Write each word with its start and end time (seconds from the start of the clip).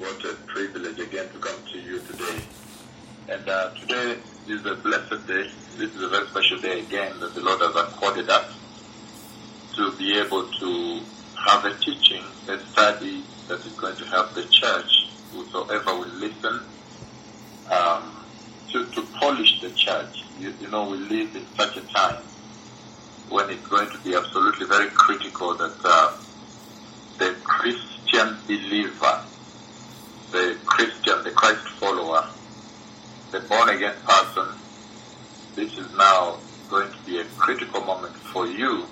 What 0.00 0.24
a 0.24 0.32
privilege 0.46 0.98
again 0.98 1.28
to 1.28 1.38
come 1.40 1.62
to 1.72 1.78
you 1.78 2.00
today. 2.00 2.40
And 3.28 3.46
uh, 3.46 3.68
today 3.74 4.16
is 4.48 4.64
a 4.64 4.74
blessed 4.76 5.26
day. 5.26 5.50
This 5.76 5.94
is 5.94 6.00
a 6.00 6.08
very 6.08 6.26
special 6.28 6.58
day 6.58 6.80
again 6.80 7.20
that 7.20 7.34
the 7.34 7.42
Lord 7.42 7.60
has 7.60 7.76
accorded 7.76 8.30
us 8.30 8.46
to 9.76 9.92
be 9.98 10.18
able 10.18 10.48
to 10.48 11.00
have 11.46 11.66
a 11.66 11.74
teaching, 11.74 12.22
a 12.48 12.58
study 12.72 13.22
that 13.48 13.60
is 13.66 13.74
going 13.74 13.94
to 13.96 14.06
help 14.06 14.32
the 14.32 14.44
church, 14.44 15.10
whosoever 15.34 15.94
will 15.94 16.14
listen, 16.14 16.60
um, 17.70 18.24
to, 18.72 18.86
to 18.86 19.02
polish 19.20 19.60
the 19.60 19.68
church. 19.72 20.24
You, 20.38 20.54
you 20.62 20.68
know, 20.68 20.88
we 20.88 20.96
live 20.96 21.36
in 21.36 21.44
such 21.58 21.76
a 21.76 21.82
time 21.92 22.22
when 23.28 23.50
it's 23.50 23.66
going 23.66 23.90
to 23.90 23.98
be 23.98 24.14
absolutely 24.14 24.66
very 24.66 24.88
critical 24.88 25.54
that 25.58 25.76
uh, 25.84 26.16
the 27.18 27.36
Christian 27.44 28.38
believer, 28.46 29.24
the 30.32 30.58
Christian, 30.66 31.24
the 31.24 31.32
Christ 31.36 31.60
follower, 31.80 32.22
the 33.32 33.40
born 33.50 33.70
again 33.70 33.96
person, 34.08 34.46
this 35.56 35.70
is 35.78 35.88
now 35.96 36.40
going 36.70 36.88
to 36.90 36.98
be 37.06 37.20
a 37.20 37.24
critical 37.38 37.82
moment 37.82 38.14
for 38.32 38.46
you 38.46 38.88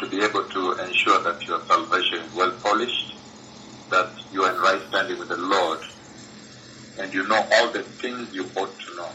to 0.00 0.10
be 0.10 0.18
able 0.24 0.44
to 0.54 0.72
ensure 0.72 1.22
that 1.24 1.38
your 1.48 1.60
salvation 1.70 2.26
is 2.26 2.34
well 2.34 2.52
polished, 2.64 2.92
that 3.90 4.10
you 4.30 4.42
are 4.44 4.54
in 4.54 4.60
right 4.60 4.82
standing 4.90 5.18
with 5.18 5.28
the 5.28 5.36
Lord, 5.38 5.80
and 6.98 7.12
you 7.14 7.26
know 7.28 7.46
all 7.54 7.72
the 7.72 7.86
things 8.02 8.28
you 8.32 8.50
ought 8.56 8.76
to 8.88 8.96
know. 8.96 9.10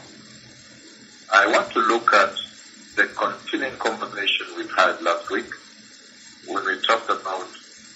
I 1.34 1.48
want 1.48 1.71
to 1.73 1.80
look 1.82 2.13
at 2.13 2.34
the 2.98 3.09
continuing 3.20 3.80
conversation 3.80 4.48
we've 4.57 4.68
had 4.77 5.02
last 5.02 5.26
week 5.32 5.49
when 6.46 6.66
we 6.66 6.82
talked 6.88 7.09
about 7.12 7.49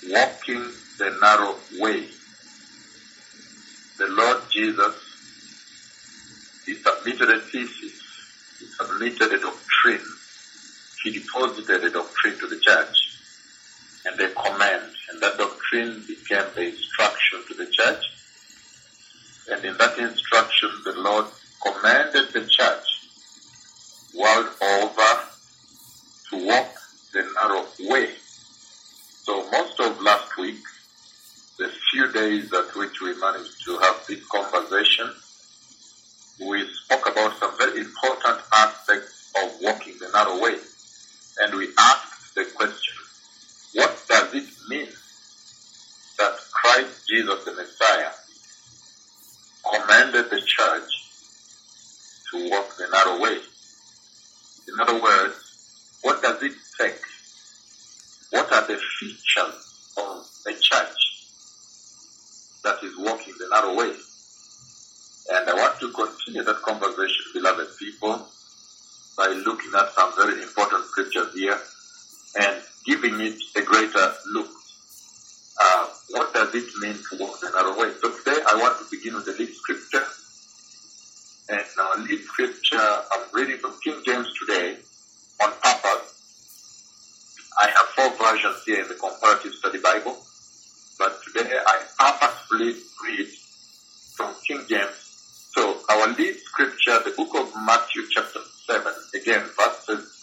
walking 0.03 0.75
the 0.99 1.11
narrow 1.21 1.61
way. 1.79 2.09
The 4.01 4.07
Lord 4.07 4.41
Jesus, 4.51 4.95
He 6.65 6.73
submitted 6.73 7.29
a 7.29 7.39
thesis, 7.39 8.01
He 8.57 8.65
submitted 8.65 9.31
a 9.31 9.37
doctrine, 9.37 10.07
He 11.03 11.11
deposited 11.11 11.83
a 11.83 11.89
doctrine 11.91 12.39
to 12.39 12.47
the 12.47 12.57
church 12.57 12.97
and 14.05 14.19
a 14.19 14.29
command, 14.29 14.91
and 15.11 15.21
that 15.21 15.37
doctrine 15.37 16.03
became 16.07 16.45
the 16.55 16.69
instruction 16.69 17.43
to 17.47 17.53
the 17.53 17.67
church. 17.67 18.03
And 19.51 19.63
in 19.65 19.77
that 19.77 19.95
instruction, 19.99 20.71
the 20.83 20.93
Lord 20.93 21.27
commanded 21.63 22.33
the 22.33 22.47
church 22.49 22.87
world 24.15 24.47
over 24.63 25.19
to 26.31 26.47
walk 26.47 26.73
the 27.13 27.21
narrow 27.39 27.67
way. 27.81 28.09
So 29.25 29.47
most 29.51 29.79
of 29.79 30.01
last 30.01 30.35
week, 30.39 30.57
the 31.61 31.69
few 31.91 32.11
days 32.11 32.51
at 32.53 32.75
which 32.75 33.01
we 33.01 33.15
managed 33.19 33.63
to 33.63 33.77
have 33.77 34.03
this 34.07 34.25
conversation, 34.29 35.13
we 36.39 36.67
spoke 36.73 37.07
about 37.07 37.37
some 37.37 37.55
very 37.59 37.81
important 37.81 38.39
aspects 38.51 39.31
of 39.43 39.51
walking 39.61 39.93
the 39.99 40.09
narrow 40.11 40.41
way. 40.41 40.55
And 41.37 41.53
we 41.55 41.67
asked 41.77 42.33
the 42.33 42.45
question, 42.55 42.95
what 43.75 43.95
does 44.09 44.33
it 44.33 44.49
mean 44.69 44.89
that 46.17 46.33
Christ 46.51 47.07
Jesus 47.07 47.45
the 47.45 47.51
Messiah 47.53 48.09
commanded 49.71 50.31
the 50.31 50.41
church 50.41 50.91
to 52.31 52.49
walk 52.49 52.75
the 52.75 52.87
narrow 52.91 53.21
way? 53.21 53.37
In 54.67 54.79
other 54.79 54.99
words, 54.99 55.99
what 56.01 56.23
does 56.23 56.41
it 56.41 56.53
take? 56.79 57.01
What 58.31 58.51
are 58.51 58.65
the 58.65 58.79
features 58.99 59.93
of 59.95 60.25
a 60.47 60.53
church 60.59 61.00
that 62.63 62.83
is 62.83 62.97
walking 62.97 63.33
the 63.39 63.47
narrow 63.49 63.75
way? 63.75 63.93
And 65.31 65.49
I 65.49 65.53
want 65.53 65.79
to 65.79 65.91
continue 65.91 66.43
that 66.43 66.61
conversation, 66.61 67.25
beloved 67.33 67.67
people, 67.79 68.27
by 69.17 69.27
looking 69.45 69.71
at 69.77 69.91
some 69.93 70.13
very 70.15 70.41
important 70.41 70.85
scriptures 70.85 71.33
here 71.33 71.59
and 72.39 72.61
giving 72.85 73.19
it 73.19 73.37
a 73.55 73.61
greater 73.61 74.13
look. 74.33 74.49
Uh, 75.61 75.87
what 76.11 76.33
does 76.33 76.53
it 76.55 76.65
mean 76.81 76.95
to 77.09 77.17
walk 77.19 77.39
the 77.39 77.51
narrow 77.51 77.77
way? 77.77 77.93
So 78.01 78.11
today 78.11 78.41
I 78.47 78.55
want 78.55 78.79
to 78.79 78.85
begin 78.89 79.15
with 79.15 79.25
the 79.25 79.33
lead 79.33 79.53
scripture. 79.53 80.05
And 81.49 81.65
our 81.79 81.97
lead 81.97 82.21
scripture, 82.23 82.77
I'm 82.79 83.27
reading 83.33 83.57
from 83.57 83.75
King 83.83 84.01
James 84.05 84.27
today 84.39 84.77
on 85.43 85.51
purpose. 85.61 86.07
I 87.61 87.67
have 87.67 87.87
four 87.95 88.09
versions 88.27 88.63
here 88.65 88.81
in 88.81 88.87
the 88.87 88.95
Comparative 88.95 89.53
Study 89.53 89.79
Bible, 89.79 90.17
but 91.01 91.19
today 91.23 91.49
I 91.65 91.81
purposefully 91.97 92.75
read 93.03 93.27
from 94.13 94.35
King 94.47 94.63
James. 94.69 95.49
So 95.51 95.79
our 95.89 96.09
lead 96.09 96.35
scripture, 96.35 96.99
the 97.03 97.13
book 97.17 97.33
of 97.33 97.51
Matthew 97.65 98.03
chapter 98.11 98.39
7, 98.67 98.93
again 99.15 99.43
verses 99.57 100.19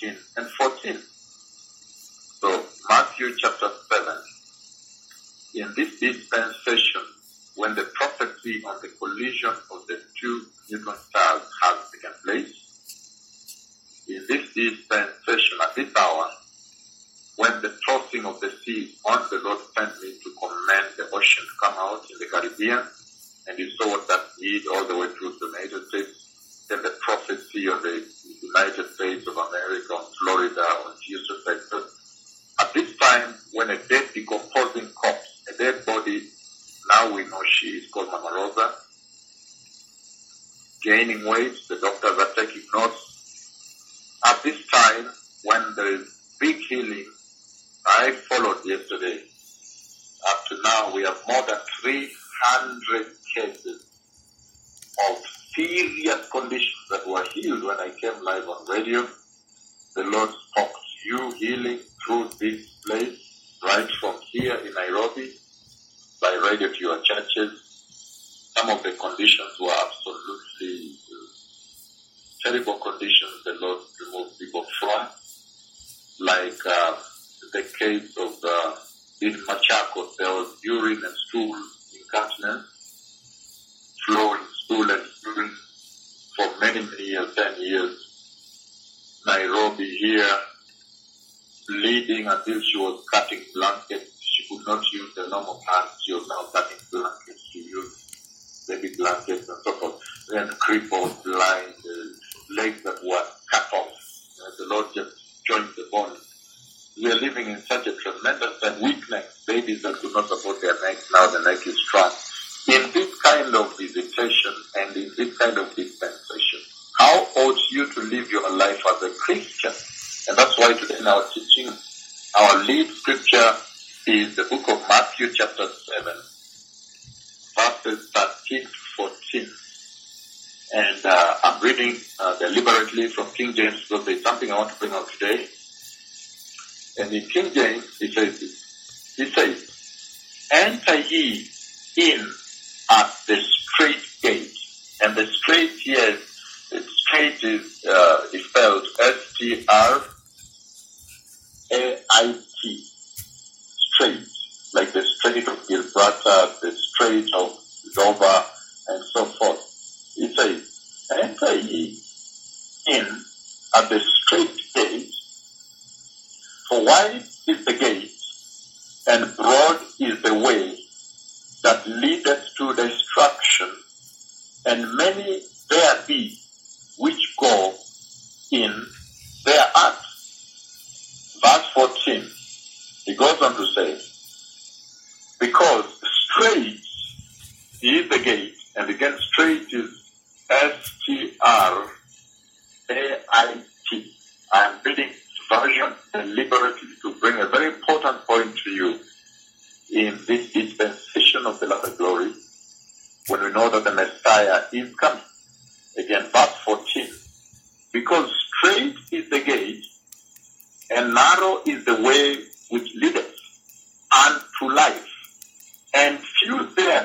13 0.00 0.16
and 0.38 0.46
14. 0.48 0.98
So 2.40 2.64
Matthew 2.88 3.36
chapter 3.36 3.68
7. 3.92 4.16
In 5.52 5.74
this 5.76 6.00
dispensation, 6.00 7.02
when 7.56 7.74
the 7.74 7.84
prophecy 7.92 8.62
on 8.66 8.78
the 8.80 8.88
collision 8.88 9.50
of 9.50 9.86
the 9.86 10.00
two 10.18 10.46
neutron 10.70 10.96
stars 11.10 11.42
has 11.62 11.90
taken 11.92 12.12
place, 12.24 12.54
in 14.08 14.24
this 14.26 14.54
dispensation 14.54 15.58
at 15.62 15.74
this 15.74 15.94
hour, 15.94 16.30
when 17.42 17.60
the 17.60 17.74
tossing 17.84 18.24
of 18.24 18.38
the 18.38 18.52
sea 18.64 18.94
once 19.04 19.28
the 19.30 19.40
Lord 19.42 19.58
sent 19.76 20.00
me 20.00 20.14
to 20.22 20.30
command 20.38 20.94
the 20.96 21.10
ocean 21.10 21.42
to 21.42 21.54
come 21.60 21.74
out 21.76 22.06
in 22.08 22.16
the 22.20 22.26
Caribbean, 22.30 22.86
and 23.48 23.58
you 23.58 23.68
saw 23.76 23.90
what 23.90 24.06
that 24.06 24.26
did 24.38 24.62
all 24.72 24.86
the 24.86 24.96
way 24.96 25.08
through 25.18 25.34
the 25.40 25.46
United 25.46 25.88
States, 25.88 26.66
then 26.70 26.82
the 26.84 26.94
prophecy 27.02 27.66
of 27.66 27.82
the 27.82 28.06
United 28.42 28.94
States 28.94 29.26
of 29.26 29.34
America, 29.34 29.92
on 29.92 30.06
Florida, 30.22 30.60
on 30.86 30.94
Houston, 31.04 31.38
Texas. 31.44 31.84
At 32.60 32.72
this 32.74 32.96
time, 32.98 33.34
when 33.54 33.70
a 33.70 33.78
dead 33.88 34.06
decomposing 34.14 34.90
corpse, 34.94 35.42
a 35.52 35.58
dead 35.58 35.84
body, 35.84 36.22
now 36.94 37.12
we 37.12 37.24
know 37.24 37.42
she 37.50 37.70
is 37.70 37.90
called 37.90 38.06
Mama 38.06 38.30
Rosa, 38.36 38.70
gaining 40.84 41.26
weight, 41.28 41.51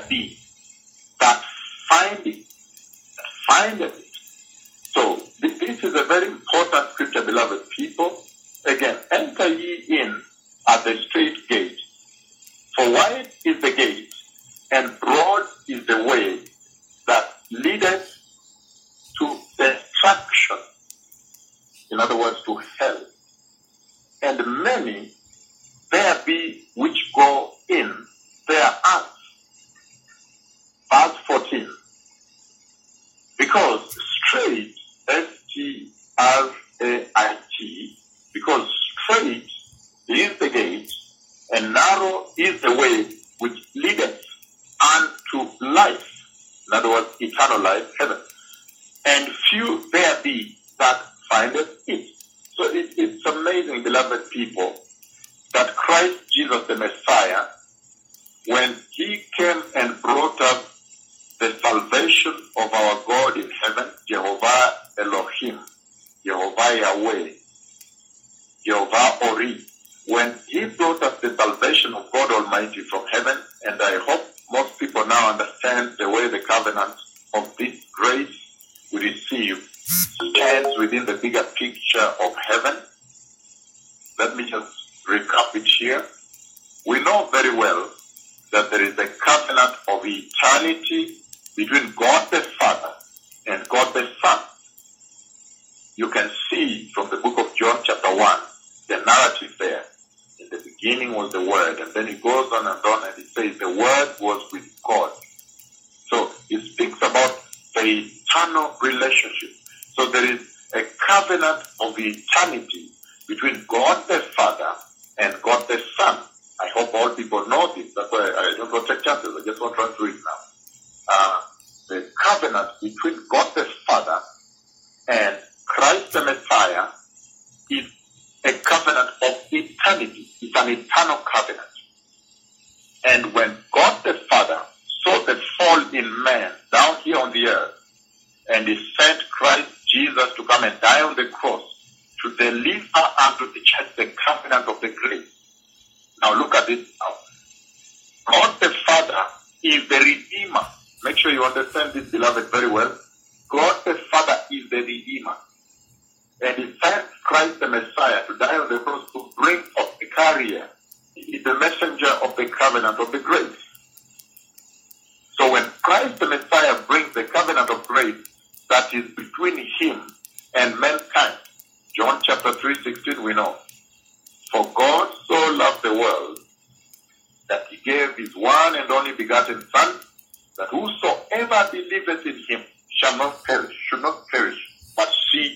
these. 0.09 0.46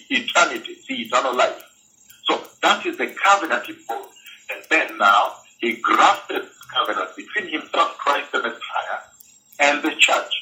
eternity, 0.10 0.78
the 0.88 1.02
eternal 1.02 1.36
life. 1.36 1.64
So 2.30 2.42
that 2.62 2.86
is 2.86 2.98
the 2.98 3.08
covenant 3.08 3.66
he 3.66 3.74
made. 3.74 4.06
And 4.52 4.64
then 4.70 4.98
now 4.98 5.34
he 5.60 5.74
grafted 5.74 6.44
covenant 6.74 7.10
between 7.16 7.52
himself, 7.52 7.98
Christ 7.98 8.32
the 8.32 8.40
Messiah, 8.40 9.00
and 9.60 9.84
the 9.84 9.96
church. 9.98 10.34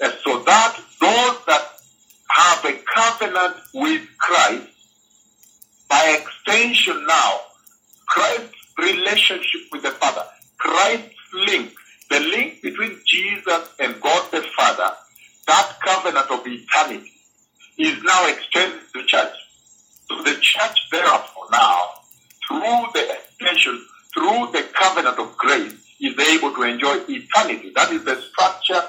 And 0.00 0.12
so 0.24 0.42
that 0.44 0.76
those 1.00 1.44
that 1.46 1.78
have 2.30 2.64
a 2.64 2.78
covenant 2.94 3.56
with 3.74 4.02
Christ, 4.18 4.66
by 5.88 6.18
extension 6.20 7.04
now, 7.06 7.40
Christ's 8.06 8.54
relationship 8.78 9.62
with 9.72 9.82
the 9.82 9.90
Father, 9.90 10.24
Christ's 10.58 11.14
link, 11.34 11.72
the 12.10 12.20
link 12.20 12.62
between 12.62 13.00
Jesus 13.04 13.68
and 13.80 14.00
God 14.00 14.30
the 14.30 14.42
Father, 14.56 14.94
that 15.46 15.76
covenant 15.84 16.30
of 16.30 16.46
eternity 16.46 17.12
is 17.78 18.02
now 18.02 18.28
extended 18.28 18.80
to 18.92 19.00
the 19.00 19.06
church. 19.06 19.34
So 20.08 20.22
the 20.22 20.36
church 20.40 20.88
therefore, 20.90 21.46
now, 21.52 21.80
through 22.46 22.86
the 22.94 23.12
extension, 23.12 23.84
through 24.14 24.50
the 24.52 24.66
covenant 24.74 25.18
of 25.18 25.36
grace, 25.36 25.74
is 26.00 26.18
able 26.18 26.54
to 26.54 26.62
enjoy 26.62 26.98
eternity. 27.08 27.72
That 27.74 27.92
is 27.92 28.04
the 28.04 28.20
structure, 28.20 28.82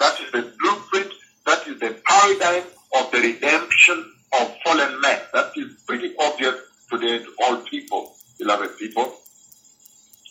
that 0.00 0.20
is 0.20 0.32
the 0.32 0.52
blueprint, 0.58 1.12
that 1.46 1.66
is 1.66 1.80
the 1.80 1.96
paradigm 2.04 2.64
of 2.96 3.10
the 3.10 3.18
redemption 3.18 4.12
of 4.40 4.54
fallen 4.64 5.00
men. 5.00 5.20
That 5.32 5.52
is 5.56 5.72
pretty 5.86 6.14
obvious 6.18 6.56
today 6.90 7.18
to 7.18 7.32
all 7.42 7.56
people, 7.58 8.14
beloved 8.38 8.78
people. 8.78 9.14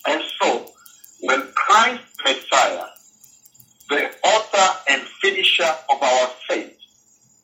And 0.08 0.22
so, 0.42 0.72
when 1.22 1.42
Christ 1.56 2.04
Messiah, 2.24 2.86
the 3.90 4.12
author 4.24 4.80
and 4.90 5.02
finisher 5.22 5.64
of 5.64 6.02
our 6.02 6.28
faith, 6.50 6.75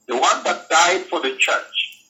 the 0.07 0.15
one 0.15 0.43
that 0.43 0.69
died 0.69 1.01
for 1.05 1.21
the 1.21 1.35
church, 1.37 2.05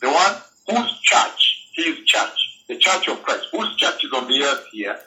the 0.00 0.10
one 0.10 0.36
whose 0.68 1.00
church, 1.00 1.70
his 1.74 1.98
church, 2.04 2.64
the 2.68 2.76
church 2.76 3.08
of 3.08 3.22
Christ, 3.22 3.46
whose 3.52 3.74
church 3.76 4.04
is 4.04 4.12
on 4.12 4.28
the 4.28 4.42
earth 4.42 4.64
here, 4.72 4.98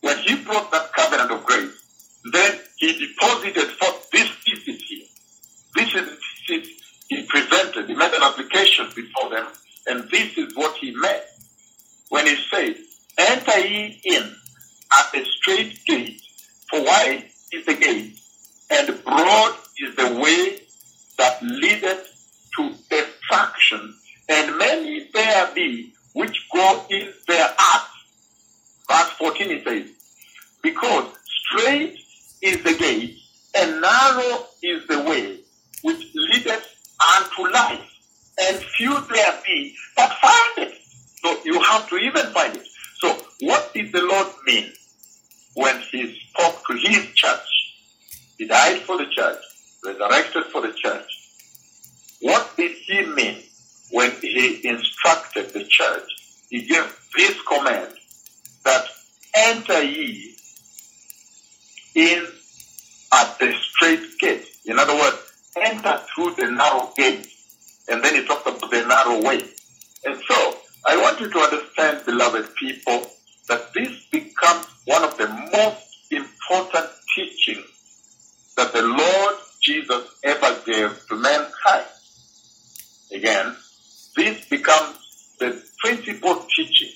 when 0.00 0.18
he 0.18 0.36
brought 0.36 0.70
that 0.72 0.92
covenant 0.92 1.30
of 1.30 1.44
grace, 1.44 1.72
then 2.32 2.58
he 2.78 3.06
deposited 3.06 3.70
for 3.72 3.92
this 4.12 4.30
thesis 4.44 4.82
here. 4.88 5.06
This 5.76 5.94
is 5.94 6.20
he 7.08 7.22
presented. 7.24 7.88
He 7.88 7.94
made 7.94 8.12
an 8.12 8.22
application 8.22 8.86
before 8.94 9.30
them, 9.30 9.46
and 9.86 10.08
this 10.10 10.36
is 10.38 10.54
what 10.56 10.76
he 10.76 10.94
meant 10.96 11.22
when 12.08 12.26
he 12.26 12.36
said, 12.50 12.76
Enter 13.18 13.58
ye 13.60 14.00
in 14.04 14.22
at 14.92 15.12
the 15.12 15.24
strait 15.24 15.78
gate, 15.86 16.22
for 16.70 16.82
wide 16.82 17.24
is 17.52 17.66
the 17.66 17.74
gate, 17.74 18.18
and 18.70 19.04
broad 19.04 19.56
is 19.78 19.96
the 19.96 20.14
way 20.14 20.59
that 21.20 21.42
leadeth 21.42 22.06
to 22.56 22.74
destruction, 22.88 23.94
and 24.30 24.56
many 24.56 25.06
there 25.12 25.54
be 25.54 25.92
which 26.14 26.48
go 26.50 26.84
in 26.88 27.12
thereat. 27.28 27.82
Verse 28.88 29.10
14 29.18 29.50
it 29.50 29.64
says, 29.64 29.90
Because 30.62 31.04
strait 31.26 31.98
is 32.42 32.62
the 32.64 32.74
gate, 32.74 33.18
and 33.54 33.82
narrow 33.82 34.46
is 34.62 34.86
the 34.86 35.02
way 35.02 35.40
which 35.82 36.02
leadeth 36.14 36.66
unto 37.16 37.52
life, 37.52 37.86
and 38.40 38.56
few 38.56 38.98
there 39.12 39.40
be 39.46 39.76
that 39.98 40.18
find 40.20 40.68
it. 40.68 40.74
So 41.22 41.38
you 41.44 41.60
have 41.60 41.86
to 41.90 41.96
even 41.96 42.26
find 42.32 42.56
it. 42.56 42.66
So 43.00 43.14
what 43.42 43.74
did 43.74 43.92
the 43.92 44.02
Lord 44.02 44.28
mean 44.46 44.72
when 45.54 45.80
he 45.92 46.18
spoke 46.30 46.62
to 46.66 46.76
his 46.76 47.06
church? 47.14 47.48
He 48.38 48.46
died 48.46 48.80
for 48.80 48.96
the 48.96 49.06
church, 49.06 49.36
resurrected 49.84 50.44
for 50.52 50.60
the 50.62 50.72
church. 50.72 51.28
What 52.20 52.56
did 52.56 52.72
he 52.72 53.06
mean 53.06 53.42
when 53.90 54.10
he 54.20 54.66
instructed 54.68 55.50
the 55.50 55.64
church? 55.64 56.10
He 56.50 56.62
gave 56.66 56.84
this 57.16 57.40
command 57.42 57.94
that 58.64 58.86
enter 59.34 59.82
ye 59.82 60.36
in 61.94 62.26
at 63.12 63.38
the 63.38 63.52
strait 63.52 64.18
gate. 64.18 64.46
In 64.66 64.78
other 64.78 64.94
words, 64.94 65.16
enter 65.56 66.00
through 66.14 66.34
the 66.34 66.50
narrow 66.50 66.92
gate. 66.96 67.26
And 67.88 68.04
then 68.04 68.14
he 68.14 68.26
talked 68.26 68.46
about 68.46 68.70
the 68.70 68.86
narrow 68.86 69.22
way. 69.22 69.42
And 70.04 70.20
so 70.28 70.56
I 70.86 70.96
want 70.96 71.20
you 71.20 71.30
to 71.30 71.38
understand, 71.38 72.04
beloved 72.06 72.54
people, 72.54 73.06
that 73.48 73.72
this 73.74 74.06
becomes 74.10 74.66
one 74.84 75.04
of 75.04 75.16
the 75.18 75.28
most 75.52 76.12
important 76.12 76.86
teachings 77.14 78.54
that 78.56 78.72
the 78.72 78.82
Lord 78.82 79.36
Jesus 79.62 80.08
ever 80.24 80.60
gave 80.64 81.06
to 81.08 81.16
mankind. 81.16 81.86
Again, 83.12 83.56
this 84.16 84.46
becomes 84.48 84.96
the 85.38 85.62
principal 85.78 86.46
teaching, 86.54 86.90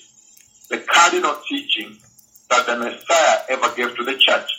the 0.69 0.79
cardinal 0.79 1.35
teaching 1.47 1.97
that 2.49 2.65
the 2.65 2.75
Messiah 2.77 3.39
ever 3.49 3.75
gave 3.75 3.95
to 3.95 4.03
the 4.03 4.17
church. 4.17 4.49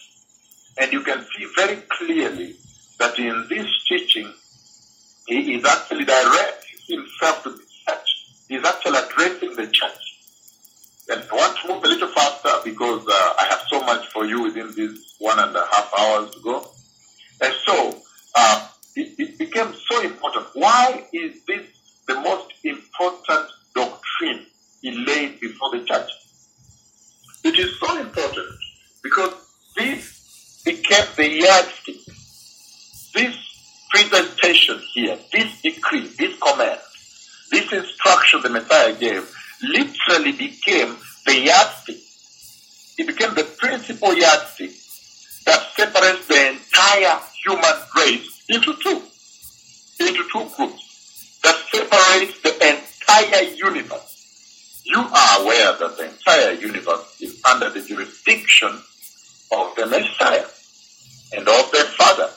And 0.78 0.92
you 0.92 1.02
can 1.02 1.24
see 1.36 1.46
very 1.56 1.76
clearly 1.98 2.56
that 2.98 3.18
in 3.18 3.46
this 3.48 3.66
teaching, 3.88 4.32
he 5.26 5.54
is 5.54 5.64
actually 5.64 6.04
directing 6.04 6.78
himself 6.88 7.42
to 7.42 7.50
the 7.50 7.64
church. 7.86 8.08
He's 8.48 8.64
actually 8.64 8.98
addressing 8.98 9.56
the 9.56 9.66
church. 9.66 10.06
And 11.08 11.22
I 11.30 11.34
want 11.34 11.58
to 11.58 11.68
move 11.68 11.84
a 11.84 11.88
little 11.88 12.08
faster 12.08 12.52
because 12.64 13.06
uh, 13.08 13.34
I 13.38 13.46
have 13.50 13.62
so 13.68 13.80
much 13.82 14.06
for 14.08 14.26
you 14.26 14.42
within 14.42 14.74
these 14.74 15.14
one 15.18 15.38
and 15.38 15.54
a 15.54 15.66
half 15.72 15.92
hours 15.98 16.30
to 16.32 16.40
go. 16.40 16.70
And 17.40 17.54
so, 17.66 17.96
uh, 18.36 18.68
it, 18.94 19.14
it 19.18 19.38
became 19.38 19.74
so 19.90 20.02
important. 20.02 20.46
Why 20.54 21.04
is 21.12 21.44
this 21.46 21.66
the 22.06 22.14
most 22.20 22.52
important 22.64 23.50
doctrine 23.74 24.46
he 24.80 24.92
laid 24.92 25.40
before 25.40 25.70
the 25.72 25.84
church? 25.84 26.10
It 27.44 27.58
is 27.58 27.78
so 27.78 28.00
important 28.00 28.48
because 29.02 29.34
this 29.76 30.62
became 30.64 31.06
the 31.16 31.28
yardstick. 31.28 31.96
This 33.14 33.36
presentation 33.90 34.80
here, 34.94 35.18
this 35.32 35.62
decree, 35.62 36.08
this 36.18 36.38
command, 36.38 36.80
this 37.50 37.72
instruction 37.72 38.42
the 38.42 38.50
Messiah 38.50 38.94
gave 38.98 39.32
literally 39.62 40.32
became 40.32 40.96
the 41.26 41.38
yardstick. 41.38 41.96
It 42.98 43.06
became 43.06 43.34
the 43.34 43.44
principal 43.44 44.14
yardstick 44.14 44.72
that 45.44 45.62
separates 45.76 46.26
the 46.26 46.48
entire 46.86 47.20
human 47.44 47.74
race 47.96 48.44
into 48.48 48.74
two, 48.76 49.02
into 50.00 50.24
two 50.32 50.48
groups, 50.56 51.40
that 51.42 51.56
separates 51.72 52.40
the 52.42 52.54
entire 52.54 53.42
universe. 53.54 54.82
You 54.84 55.00
are 55.00 55.42
aware 55.42 55.76
that 55.78 55.96
the 55.96 56.08
entire 56.08 56.52
universe 56.52 57.20
is 57.20 57.42
under 57.50 57.70
the 57.70 57.82
jurisdiction 57.82 58.68
of 58.68 59.74
the 59.76 59.86
Messiah 59.86 60.46
and 61.32 61.48
of 61.48 61.70
the 61.72 61.86
Father. 61.98 62.30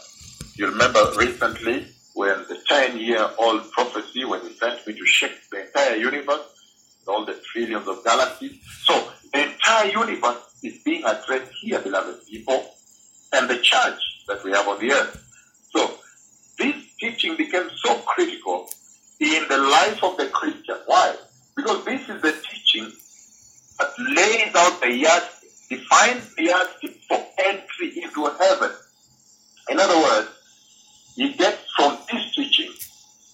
You 0.55 0.67
remember 0.67 1.11
recently 1.15 1.85
when 2.15 2.39
the 2.49 2.57
10 2.67 2.97
year 2.97 3.29
old 3.37 3.71
prophecy, 3.71 4.25
when 4.25 4.41
he 4.41 4.53
sent 4.57 4.85
me 4.87 4.93
to 4.93 5.05
shake 5.05 5.49
the 5.51 5.65
entire 5.67 5.95
universe, 5.95 6.41
all 7.07 7.25
the 7.25 7.39
trillions 7.51 7.87
of 7.87 8.03
galaxies. 8.03 8.59
So 8.83 9.11
the 9.31 9.51
entire 9.51 9.91
universe 9.91 10.37
is 10.63 10.81
being 10.83 11.03
addressed 11.05 11.51
here, 11.61 11.79
beloved 11.79 12.25
people, 12.27 12.65
and 13.31 13.49
the 13.49 13.59
church 13.59 14.08
that 14.29 14.43
we 14.43 14.51
have 14.51 14.67
on 14.67 14.79
the 14.79 14.91
earth. 14.93 15.25
So 15.75 15.91
this 16.57 16.75
teaching 16.99 17.35
became 17.35 17.69
so 17.83 17.95
critical 17.99 18.69
in 19.19 19.45
the 19.49 19.57
life 19.57 20.01
of 20.03 20.17
the 20.17 20.27
Christian. 20.27 20.77
Why? 20.85 21.15
Because 21.55 21.83
this 21.83 22.01
is 22.07 22.21
the 22.21 22.31
teaching 22.31 22.91
that 23.79 23.91
lays 23.99 24.55
out 24.55 24.79
the 24.79 24.93
yardstick, 24.93 25.49
defines 25.69 26.35
the 26.35 26.43
yardstick 26.43 26.95
for 27.07 27.25
entry 27.43 28.01
into 28.01 28.25
heaven. 28.39 28.71
In 29.69 29.79
other 29.79 29.97
words, 29.97 30.29
you 31.15 31.33
get 31.33 31.59
from 31.75 31.97
this 32.11 32.35
teaching 32.35 32.71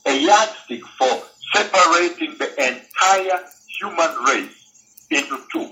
a 0.07 0.17
yardstick 0.17 0.81
for 0.97 1.21
separating 1.53 2.37
the 2.37 2.49
entire 2.57 3.43
human 3.79 4.23
race 4.25 5.07
into 5.11 5.39
two, 5.51 5.71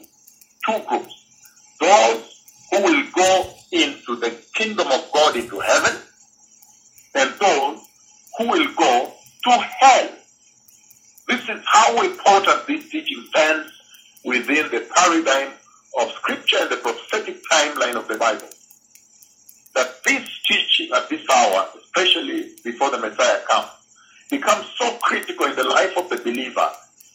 two 0.68 0.80
groups. 0.88 1.14
Those 1.80 2.33
who 2.74 2.82
will 2.82 3.06
go 3.14 3.54
into 3.72 4.16
the 4.16 4.36
kingdom 4.56 4.88
of 4.88 5.08
God 5.14 5.36
into 5.36 5.60
heaven, 5.60 5.96
and 7.14 7.30
those 7.40 7.80
who 8.38 8.48
will 8.50 8.74
go 8.74 9.14
to 9.44 9.52
hell. 9.52 10.10
This 11.28 11.42
is 11.50 11.62
how 11.66 12.02
important 12.02 12.66
this 12.66 12.90
teaching 12.90 13.24
stands 13.30 13.72
within 14.26 14.72
the 14.72 14.88
paradigm 14.96 15.54
of 16.02 16.12
scripture 16.14 16.58
and 16.62 16.72
the 16.72 16.78
prophetic 16.78 17.38
timeline 17.52 17.96
of 17.96 18.08
the 18.08 18.18
Bible. 18.18 18.50
That 19.76 20.04
this 20.04 20.28
teaching 20.48 20.92
at 20.96 21.10
this 21.10 21.24
hour, 21.30 21.68
especially 21.80 22.56
before 22.64 22.90
the 22.90 22.98
Messiah 22.98 23.42
comes, 23.52 23.70
becomes 24.32 24.66
so 24.80 24.98
critical 24.98 25.46
in 25.46 25.56
the 25.56 25.64
life 25.64 25.96
of 25.96 26.10
the 26.10 26.18
believer 26.18 26.70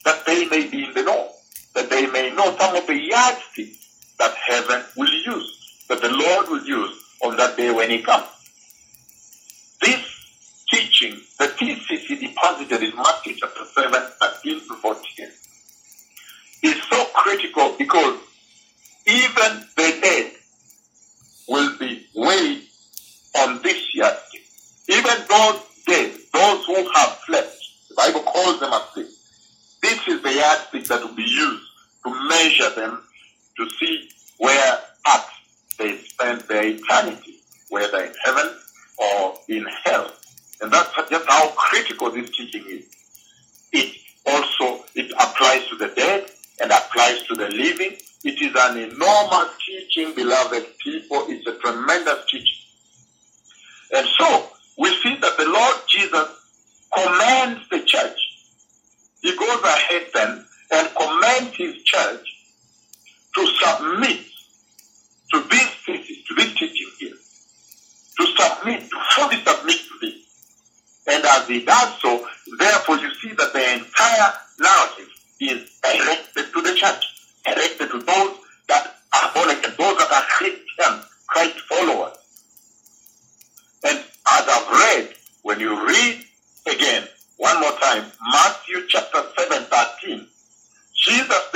that 0.05 0.25
they 0.25 0.47
may 0.47 0.69
be 0.69 0.85
in 0.85 0.95
the 0.95 1.03
know, 1.03 1.31
that 1.75 1.91
they 1.91 2.07
may 2.07 2.31
know 2.31 2.57
some 2.57 2.77
of 2.77 2.87
the 2.87 2.95
yardsticks 2.95 3.88
that 4.19 4.35
heaven 4.35 4.83
will 4.97 5.11
use, 5.11 5.85
that 5.89 6.01
the 6.01 6.11
Lord 6.11 6.49
will 6.49 6.65
use 6.65 7.03
on 7.25 7.37
that 7.37 7.57
day 7.57 7.71
when 7.71 7.91
he 7.91 8.03
comes. 8.03 8.27
This 9.81 10.01
teaching, 10.73 11.21
the 11.39 11.47
thesis 11.49 12.07
he 12.07 12.17
deposited 12.17 12.83
in 12.83 12.95
Matthew 12.97 13.35
chapter 13.37 13.65
7, 13.65 13.93
13 13.93 14.61
to 14.69 14.75
14, 14.75 15.29
is 16.63 16.83
so 16.91 17.05
critical 17.15 17.75
because 17.79 18.19
even 19.07 19.65
the 19.77 19.99
dead 20.03 20.33
will 21.49 21.79
be 21.79 22.07
weighed 22.15 22.63
on 23.37 23.63
this 23.63 23.95
yardstick. 23.95 24.43
Even 24.89 25.17
those 25.29 25.61
dead, 25.87 26.13
those 26.33 26.67
who 26.67 26.91
have 26.95 27.19
slept, 27.27 27.57
the 27.89 27.95
Bible 27.97 28.21
calls 28.21 28.61
them 28.61 28.73
asleep. 28.73 29.09
This 29.83 30.09
is 30.09 30.23
the 30.23 30.35
yardstick 30.35 30.85
that 30.85 31.03
will 31.03 31.15
be 31.15 31.23
used 31.23 31.65
to 32.05 32.29
measure 32.29 32.71
them 32.75 33.03
to 33.59 33.69
see 33.79 34.09
where 34.39 34.79
at 35.07 35.27
they 35.79 35.97
spend 35.99 36.41
their 36.43 36.67
eternity, 36.67 37.41
whether 37.69 38.05
in 38.05 38.13
heaven 38.25 38.51
or 38.99 39.35
in 39.49 39.67
hell. 39.85 40.11
And 40.61 40.73
that's 40.73 40.93
just 41.09 41.29
how 41.29 41.49
critical 41.51 42.11
this 42.11 42.31
teaching 42.31 42.65
is. 42.69 42.85
It 43.73 43.95
also, 44.27 44.85
it 44.95 45.13
applies 45.13 45.69
to 45.69 45.77
the 45.77 45.89
dead 45.95 46.31
and 46.61 46.73
applies 46.73 47.23
to 47.25 47.35
the 47.35 47.49
living. 47.49 47.97
It 48.25 48.43
is 48.43 48.55
an 48.59 48.79
enormous 48.79 49.51
teaching, 49.65 50.15
beloved 50.15 50.67
people. 50.79 51.27
It's 51.29 51.47
a 51.47 51.57
tremendous 51.59 52.25
teaching. 52.31 52.59
And 53.95 54.07
so, 54.19 54.51
we 54.79 54.89
see 55.03 55.17
that 55.17 55.37
the 55.37 55.47
Lord 55.47 55.77
Jesus 55.89 56.29
commands 56.93 57.69
the 57.71 57.81
church. 57.85 58.19
He 59.23 59.37
goes 59.37 59.63
ahead 59.63 60.07
then 60.15 60.45
and 60.73 60.89
commands 60.97 61.57
his 61.57 61.83
church 61.85 62.38
to 63.39 63.47
submit 63.47 64.19
to 65.33 65.41
these 65.49 65.75
things, 65.87 66.07
to 66.27 66.35
this 66.35 66.55
teaching 66.55 66.91
here, 66.99 67.15
to 68.19 68.27
submit, 68.27 68.91
to 68.91 68.97
fully 69.15 69.37
submit 69.45 69.79
to 69.79 69.95
this. 70.01 71.05
And 71.07 71.25
as 71.25 71.47
he 71.47 71.65
does 71.65 72.01
so, 72.01 72.27
therefore 72.59 72.99
you 72.99 73.15
see 73.15 73.33
that 73.35 73.53
the 73.53 73.75
entire 73.75 74.33
narrative 74.59 75.09
is 75.41 75.71
directed 75.81 76.53
to 76.53 76.63
the 76.63 76.75
church, 76.75 77.05
directed 77.45 77.91
to 77.93 77.99
those 77.99 78.37
that 78.67 78.97
are 79.15 79.33
born 79.35 79.51
again, 79.51 79.75
those 79.79 79.97
that 79.99 80.11
are 80.11 80.27
Christian, 80.31 81.01
Christ 81.29 81.61
followers. 81.61 82.17
And 83.85 83.99
as 83.99 84.49
I've 84.49 84.69
read, 84.69 85.15
when 85.43 85.61
you 85.61 85.87
read 85.87 86.25
again, 86.67 87.07
one 87.37 87.61
more 87.61 87.79
time, 87.79 88.05
Matthew 88.33 88.85
chapter 88.89 89.23
7, 89.39 89.63
13, 89.65 90.27
Jesus 90.97 91.48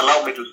allow 0.00 0.22
me 0.24 0.34
to 0.34 0.45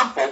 example 0.00 0.27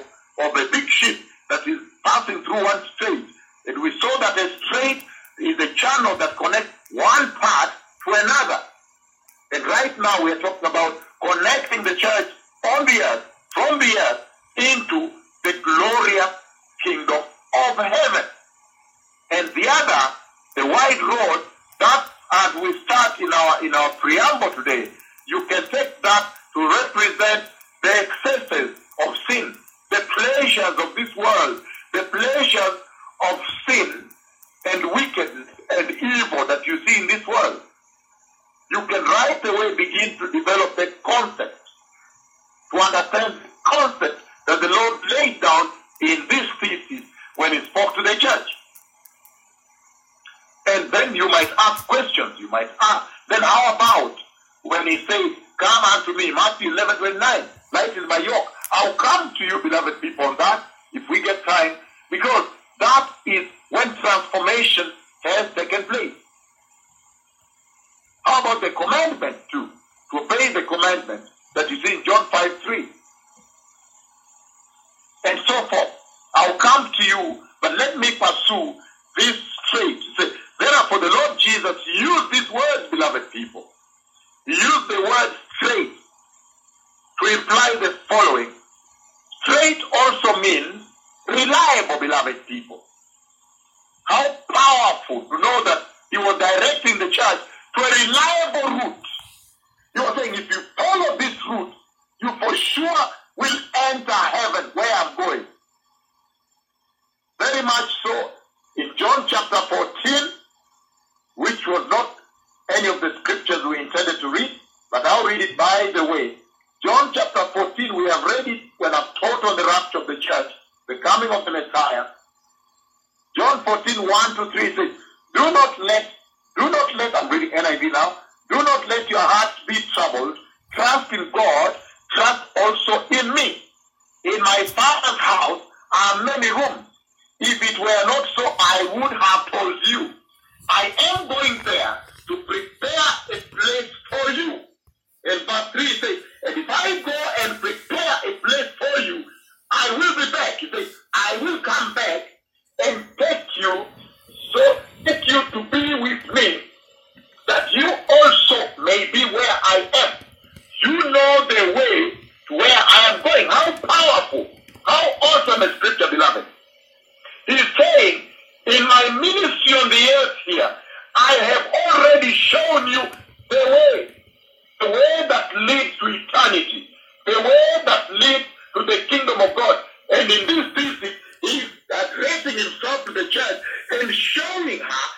of 179.50 179.56
God. 179.56 179.76
And 180.14 180.30
in 180.30 180.46
this 180.46 180.74
things, 181.00 181.14
he's 181.42 181.64
addressing 181.90 182.58
himself 182.58 183.06
to 183.06 183.12
the 183.12 183.28
church 183.28 183.62
and 183.92 184.12
showing 184.12 184.80
her 184.80 185.10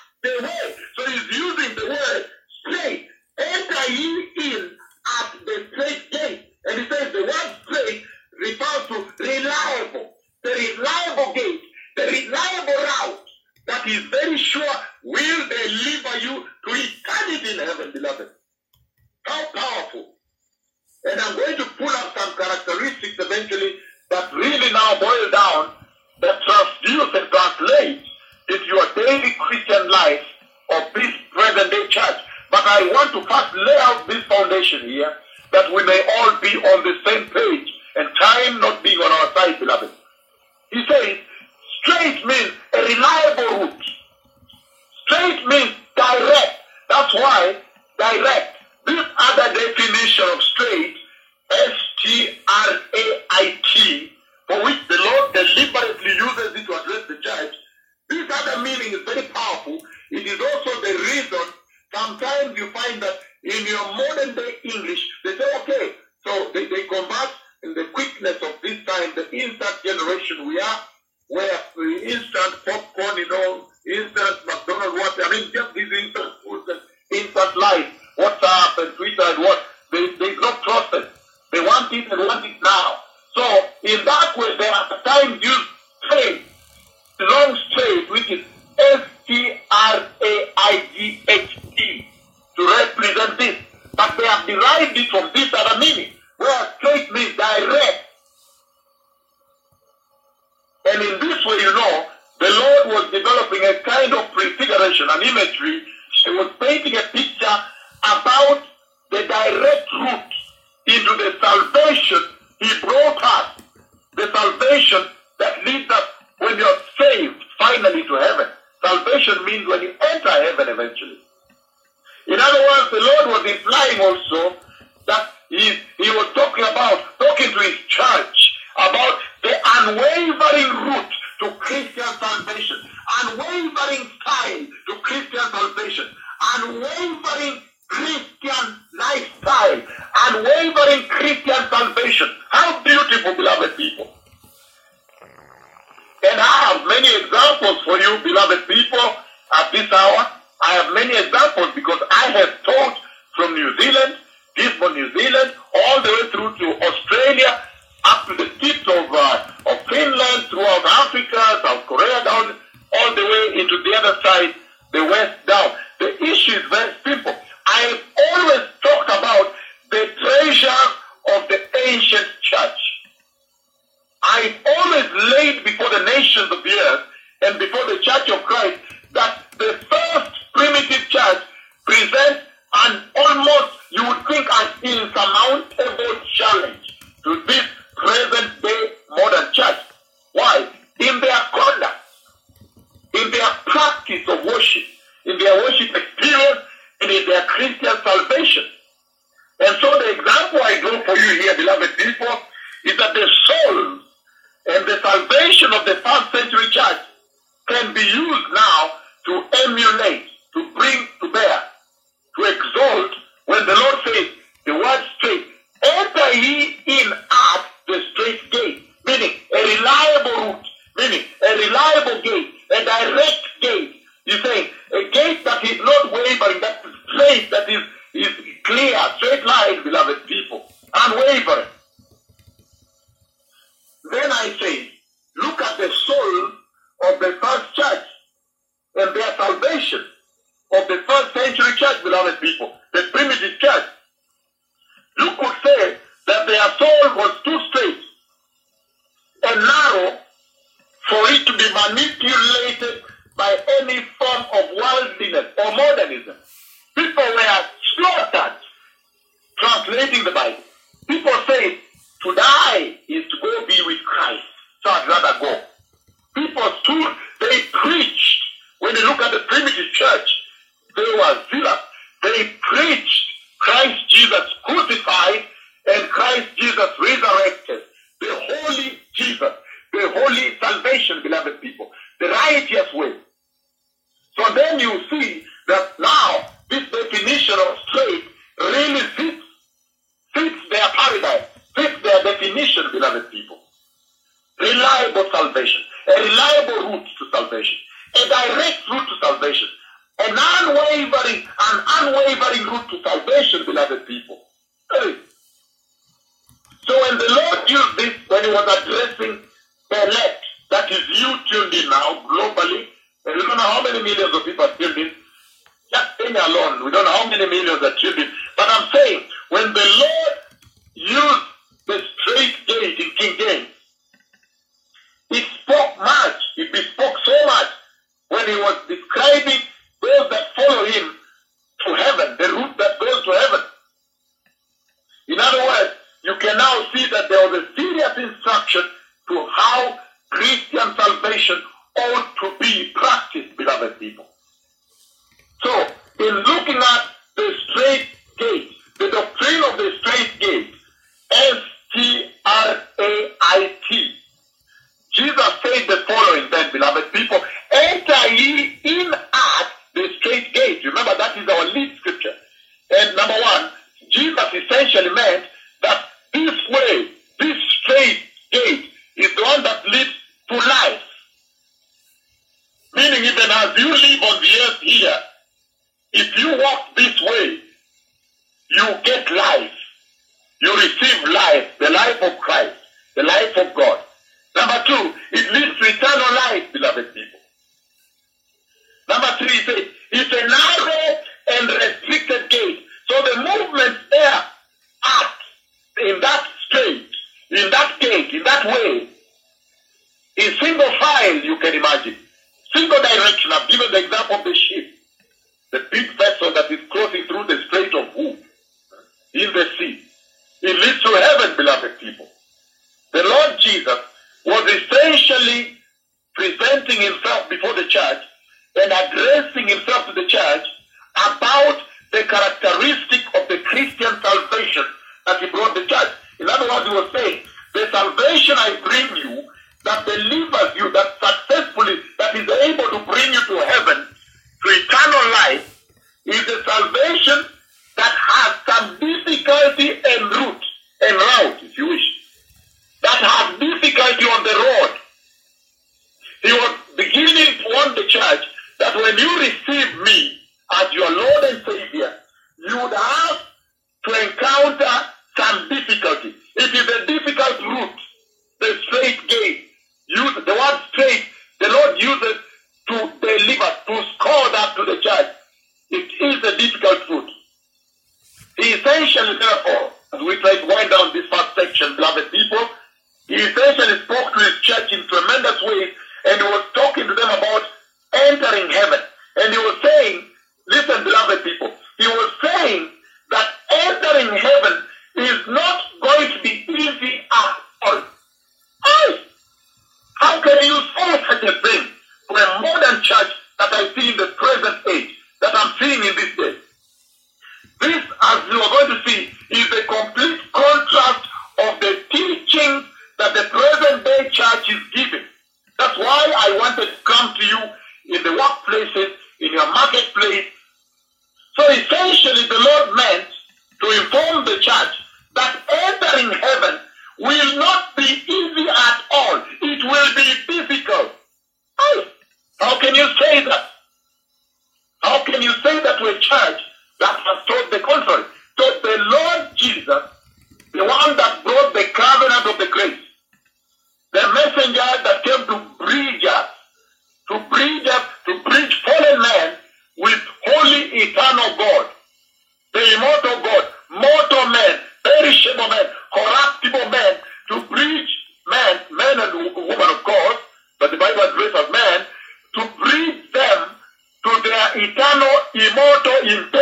immortal, 556.28 556.52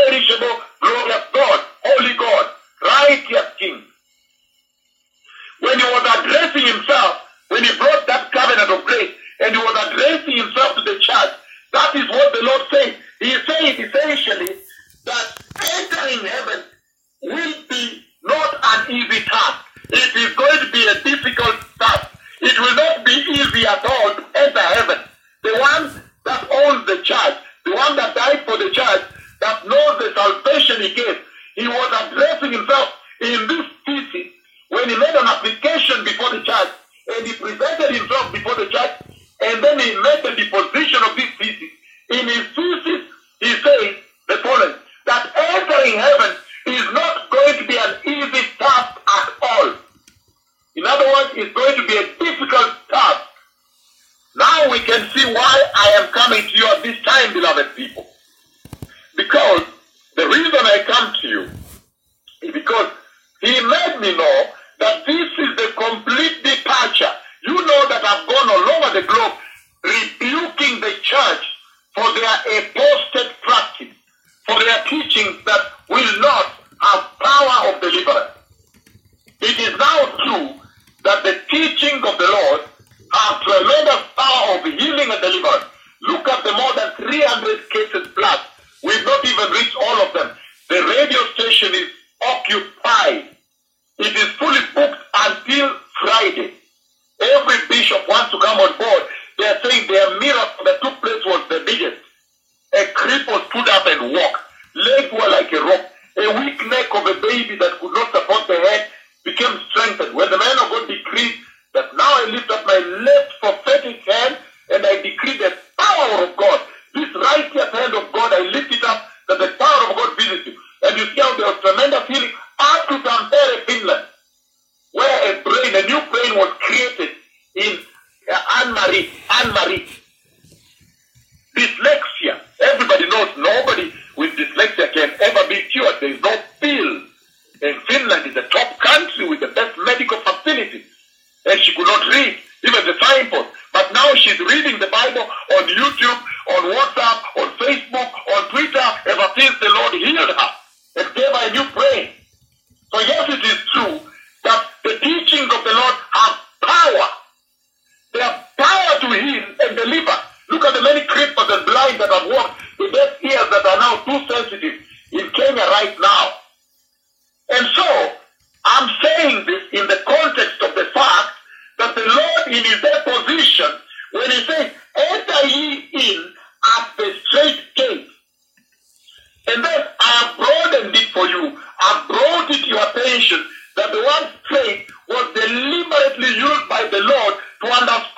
used 186.25 186.69
by 186.69 186.89
the 186.91 187.01
Lord 187.01 187.35
to 187.63 187.69
underscore 187.69 188.16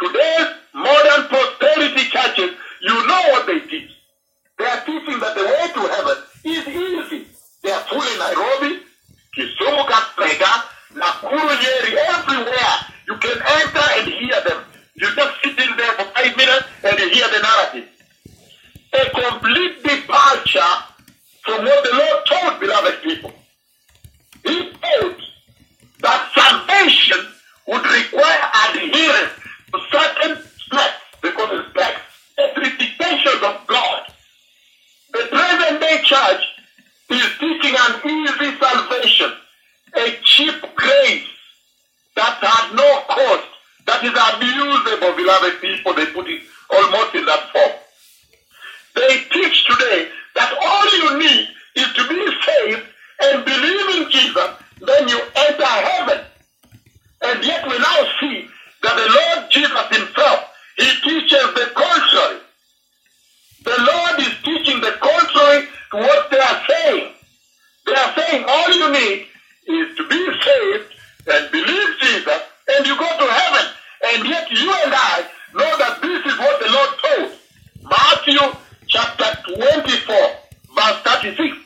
Today's 0.00 0.48
modern 0.74 1.28
prosperity 1.28 2.04
churches, 2.10 2.50
you 2.82 3.06
know 3.06 3.22
what 3.32 3.46
they 3.46 3.60
teach. 3.60 3.90
They 4.58 4.64
are 4.66 4.84
teaching 4.84 5.18
that 5.20 5.34
the 5.34 5.44
way 5.44 5.66
to 5.72 5.80
heaven 5.88 6.16
is 6.44 6.68
easy. 6.68 7.26
They 7.62 7.70
are 7.70 7.80
full 7.80 8.02
in 8.02 8.18
Nairobi, 8.18 8.82
Kisumu, 9.36 9.86
Kakamega, 9.86 10.64
Nakuru, 10.94 11.48
Nyeri, 11.48 11.96
everywhere. 11.96 12.76
You 13.08 13.16
can 13.16 13.38
enter 13.40 13.86
and 13.96 14.08
hear 14.12 14.40
them. 14.46 14.64
You 14.96 15.14
just 15.14 15.42
sit 15.42 15.58
in 15.58 15.76
there 15.76 15.92
for 15.92 16.04
five 16.12 16.36
minutes 16.36 16.66
and 16.84 16.98
you 16.98 17.08
hear 17.10 17.28
the 17.28 17.40
narrative. 17.42 17.88
A 18.92 19.10
complete 19.10 19.82
departure 19.82 20.74
from 21.42 21.64
what 21.64 21.84
the 21.84 21.96
Lord 21.96 22.26
told 22.26 22.60
beloved 22.60 23.02
people. 23.02 23.32
He 24.44 24.72
told 24.72 25.16
that 26.00 26.30
salvation 26.34 27.26
would 27.66 27.82
require 27.82 28.50
adherence 28.70 29.32
certain 29.90 30.42
steps 30.58 31.02
because 31.22 31.60
it's 31.60 31.70
steps, 31.70 32.00
expectations 32.38 33.42
of 33.42 33.66
God. 33.66 34.02
The 35.12 35.26
present 35.30 35.80
day 35.80 36.00
church 36.04 36.42
is 37.10 37.28
teaching 37.38 37.76
an 37.78 38.00
easy 38.04 38.58
salvation, 38.58 39.32
a 39.96 40.16
cheap 40.22 40.54
grace 40.74 41.28
that 42.16 42.38
has 42.40 42.74
no 42.74 43.02
cost, 43.08 43.46
that 43.86 44.04
is 44.04 44.12
abusable, 44.12 45.16
beloved 45.16 45.60
people. 45.60 45.94
They 45.94 46.06
put 46.06 46.28
it 46.28 46.42
almost 46.70 47.14
in 47.14 47.24
that 47.26 47.50
form. 47.52 47.76
They 48.94 49.24
teach 49.30 49.66
today 49.66 50.08
that 50.34 50.52
all 50.60 50.86
you 50.98 51.18
need 51.18 51.48
is 51.76 51.92
to 51.94 52.08
be 52.08 52.36
saved 52.46 52.86
and 53.22 53.44
believe 53.44 53.96
in 53.96 54.10
Jesus, 54.10 54.50
then 54.80 55.08
you 55.08 55.20
enter 55.34 55.64
heaven. 55.64 56.24
And 57.22 57.44
yet 57.44 57.66
we 57.66 57.78
now 57.78 58.06
see 58.20 58.48
that 58.86 58.94
the 58.94 59.10
Lord 59.10 59.50
Jesus 59.50 59.86
himself, 59.98 60.46
he 60.76 60.86
teaches 61.02 61.46
the 61.58 61.66
contrary. 61.74 62.38
The 63.64 63.78
Lord 63.82 64.20
is 64.20 64.34
teaching 64.44 64.80
the 64.80 64.94
contrary 65.02 65.66
to 65.90 65.96
what 65.96 66.30
they 66.30 66.38
are 66.38 66.62
saying. 66.68 67.12
They 67.86 67.94
are 67.94 68.14
saying 68.14 68.44
all 68.46 68.70
you 68.70 68.92
need 68.92 69.26
is 69.66 69.96
to 69.96 70.08
be 70.08 70.22
saved 70.38 70.94
and 71.26 71.50
believe 71.50 71.88
Jesus, 72.00 72.42
and 72.68 72.86
you 72.86 72.96
go 72.96 73.10
to 73.10 73.32
heaven. 73.32 73.66
And 74.14 74.28
yet 74.28 74.50
you 74.52 74.70
and 74.70 74.92
I 74.94 75.26
know 75.54 75.78
that 75.78 76.00
this 76.00 76.32
is 76.32 76.38
what 76.38 76.60
the 76.60 76.70
Lord 76.70 76.90
told. 77.02 77.32
Matthew 77.90 78.60
chapter 78.86 79.52
24, 79.52 80.16
verse 80.76 81.00
36. 81.02 81.56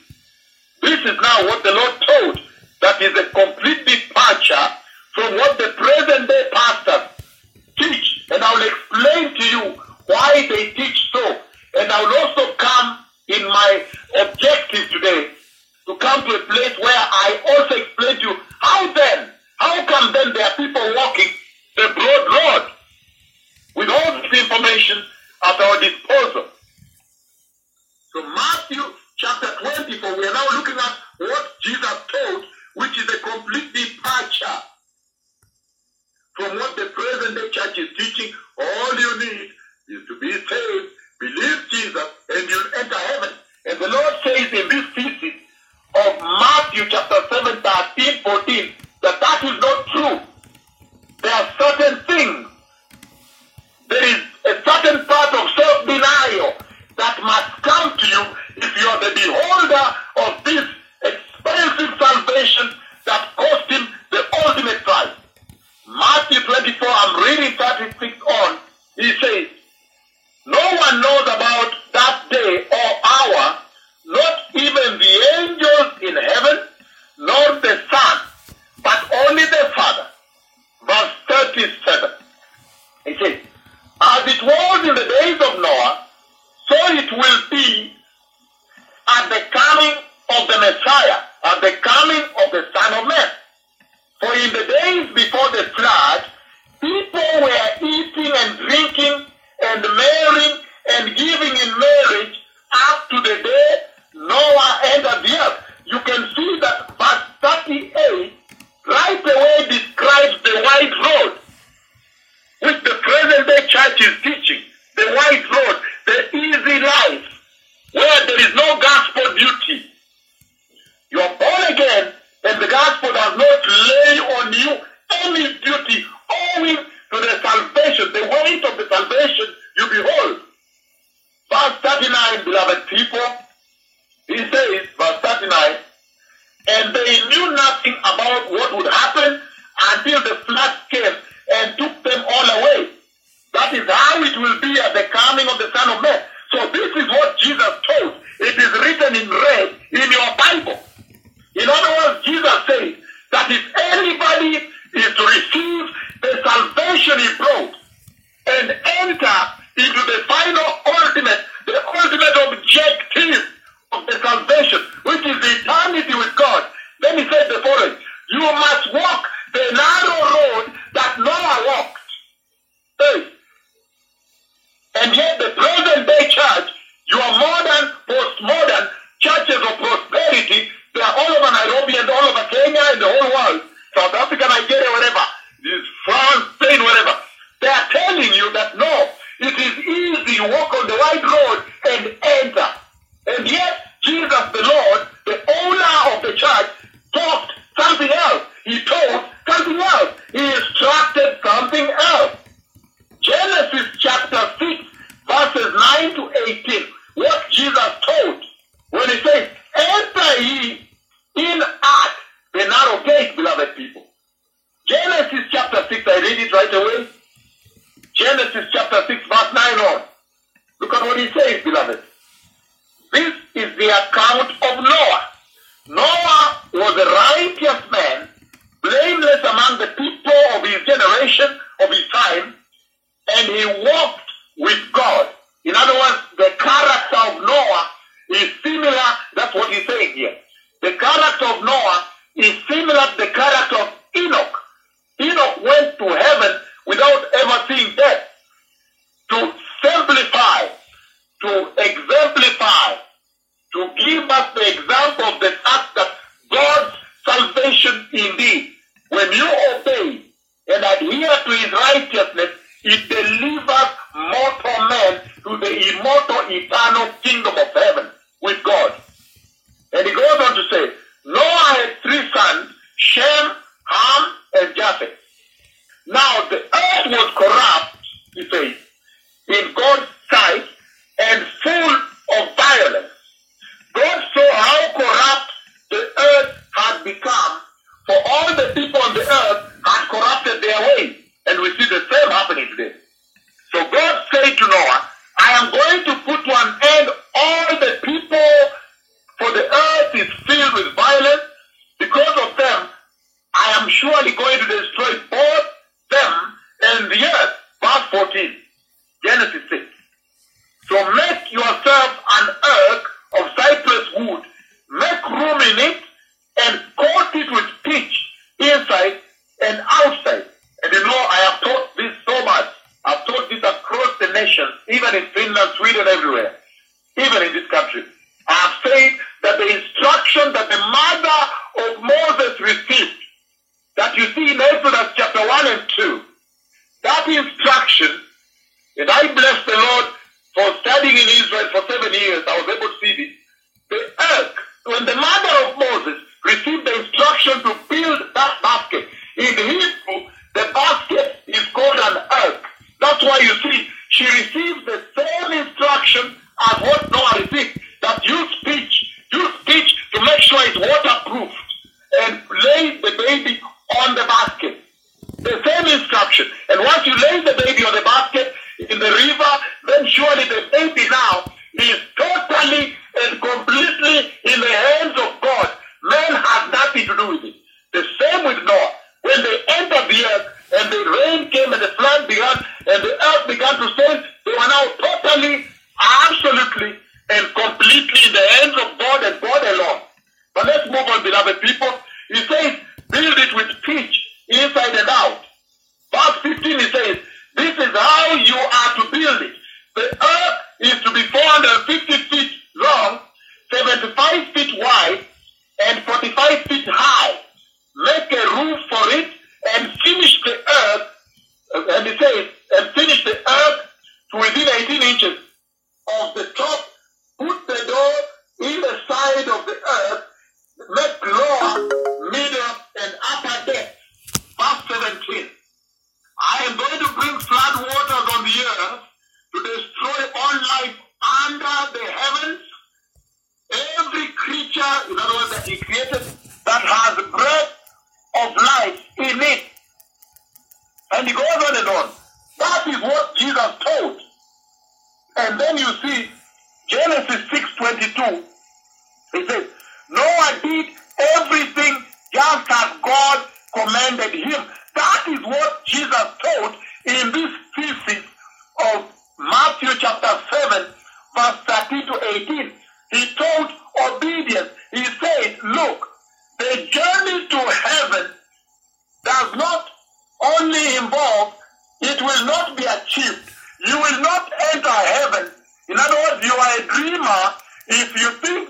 This 0.81 1.01
is 1.01 1.21
now 1.21 1.45
what 1.45 1.63
the 1.63 1.73
Lord 1.73 1.95
told. 2.01 2.41
That 2.81 3.03
is 3.03 3.13
a 3.19 3.29
complete 3.29 3.85
departure 3.87 4.69
from 5.15 5.35
what 5.35 5.59
the 5.59 5.75
present 5.77 6.29
day 6.29 6.49
pastors 6.53 7.10
teach. 7.81 8.27
And 8.31 8.43
I 8.45 8.55
will 8.55 8.69
explain 8.69 9.35
to 9.35 9.45
you 9.45 9.83
why 10.07 10.47
they 10.49 10.71
teach 10.73 11.11
so. 11.13 11.41
And 11.79 11.91
I 11.91 12.03
will 12.03 12.17
also 12.17 12.55
come 12.55 12.99
in 13.29 13.47
my 13.49 13.85
objective 14.21 14.91
today 14.91 15.31
to 15.87 15.97
come 15.97 16.23
to 16.29 16.37
a 16.37 16.41
place 16.41 16.79
where 16.79 17.03
I 17.27 17.41
also 17.51 17.75
explain 17.77 18.17
to 18.17 18.23
you 18.23 18.37
how 18.61 18.93
then, 18.93 19.31
how 19.59 19.85
come 19.87 20.13
then 20.13 20.33
there 20.33 20.47
are 20.47 20.57
people 20.57 20.95
walking 20.95 21.31
the 21.77 21.89
broad 21.95 22.25
road 22.35 22.71
with 23.77 23.89
all 23.89 24.21
this 24.21 24.41
information 24.41 25.03
at 25.45 25.61
our 25.61 25.81
disposal. 25.81 26.45
So 28.13 28.23
Matthew 28.23 28.83
chapter 29.17 29.49
24, 29.61 30.17
we 30.17 30.27
are 30.27 30.35
now 30.35 30.47
looking 30.53 30.75
at 30.75 30.97
what 31.19 31.53
Jesus 31.63 31.97
told, 32.13 32.45
which 32.75 32.99
is 32.99 33.09
a 33.15 33.19
complete 33.19 33.73
departure 33.73 34.63
from 36.41 36.57
what 36.57 36.75
the 36.75 36.87
present 36.87 37.37
day 37.37 37.49
church 37.51 37.79
is 37.79 37.89
teaching. 37.99 38.33
All 38.57 38.99
you 38.99 39.19
need 39.21 39.51
is 39.89 40.09
to 40.09 40.19
be 40.21 40.33
saved, 40.33 40.89
believe 41.21 41.61
Jesus, 41.71 42.09
and 42.31 42.49
you'll 42.49 42.73
enter 42.79 42.99
heaven. 42.99 43.31
And 43.67 43.79
the 43.79 43.89
Lord 43.89 44.15
says 44.25 44.49
in 44.53 44.69
this 44.69 44.87
thesis 44.95 45.37
of 45.95 46.19
Matthew 46.21 46.85
chapter 46.89 47.21
7, 47.31 47.61
13, 47.61 48.23
14, 48.23 48.73
that 49.03 49.21
that 49.21 49.41
is 49.45 49.61
not 49.61 49.87
true. 49.93 50.21
There 51.23 51.35
are 51.35 51.49
certain 51.61 52.05
things. 52.05 52.49
There 53.89 54.05
is 54.05 54.23
a 54.47 54.63
certain 54.65 55.05
part 55.05 55.35
of 55.35 55.51
self-denial 55.61 56.55
that 56.97 57.21
must 57.23 57.63
come 57.63 57.99
to 57.99 58.07
you 58.07 58.25
if 58.57 58.81
you 58.81 58.89
are 58.89 59.01
the 59.01 59.13
beholder 59.13 59.87
of 60.25 60.45
this 60.45 60.65
expensive 61.03 61.99
salvation 61.99 62.71
that 63.05 63.29
cost 63.37 63.71
him 63.71 63.89
the 64.11 64.25
ultimate 64.47 64.83
price. 64.85 65.21
Matthew 65.91 66.39
24, 66.43 66.87
I'm 66.89 67.25
reading 67.25 67.59
36 67.59 68.23
on, 68.23 68.59
he 68.95 69.11
says, 69.19 69.49
No 70.47 70.59
one 70.59 71.01
knows 71.01 71.23
about 71.23 71.75
that 71.93 72.27
day 72.31 72.65
or 72.71 72.91
hour, 73.03 73.59
not 74.07 74.39
even 74.55 74.99
the 74.99 75.15
angels 75.41 75.93
in 76.03 76.15
heaven, 76.15 76.69
nor 77.19 77.61
the 77.61 77.83
Son, 77.91 78.21
but 78.85 79.13
only 79.27 79.45
the 79.45 79.73
Father. 79.75 80.07
Verse 80.87 81.13
37. 81.29 82.11
He 83.07 83.17
says, 83.25 83.41
As 84.01 84.23
it 84.33 84.43
was 84.45 84.89
in 84.89 84.95
the 84.95 85.15
days 85.21 85.41
of 85.43 85.61
Noah, 85.61 86.07
so 86.69 86.77
it 86.95 87.11
will 87.11 87.43
be 87.51 87.93
at 89.09 89.29
the 89.29 89.43
coming 89.51 89.97
of 90.39 90.47
the 90.47 90.59
Messiah, 90.61 91.23
at 91.47 91.61
the 91.61 91.77
coming 91.83 92.23
of 92.23 92.53
the 92.53 92.65
Son 92.73 93.03
of 93.03 93.09
Man. 93.09 93.31
For 94.21 94.35
in 94.35 94.53
the 94.53 94.67
days 94.81 95.15
before 95.15 95.49
the 95.51 95.65
flood, 95.77 96.25
people 96.81 97.41
were 97.41 97.71
eating 97.83 98.33
and 98.37 98.59
drinking 98.59 99.27
and 99.65 99.83
marrying 99.83 100.59
and 100.93 101.17
giving 101.17 101.55
in 101.57 101.71
marriage 101.79 102.37
up 102.73 103.09
to 103.11 103.17
the 103.23 103.43
day 103.43 103.77
Noah 104.15 104.70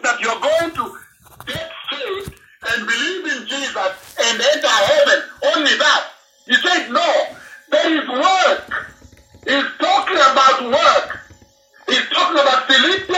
that 0.03 0.21
you're 0.21 0.41
going 0.41 0.73
to 0.75 0.99
get 1.47 1.71
saved 1.91 2.35
and 2.69 2.87
believe 2.87 3.25
in 3.27 3.47
Jesus 3.47 4.17
and 4.21 4.41
enter 4.41 4.69
heaven. 4.69 5.23
Only 5.57 5.77
that. 5.79 6.05
He 6.47 6.55
said, 6.55 6.91
no, 6.91 7.27
there 7.71 8.03
is 8.03 8.09
work. 8.09 8.87
He's 9.47 9.65
talking 9.79 10.17
about 10.17 10.63
work. 10.71 11.21
He's 11.89 12.09
talking 12.09 12.39
about 12.39 12.67
Philippians. 12.67 13.10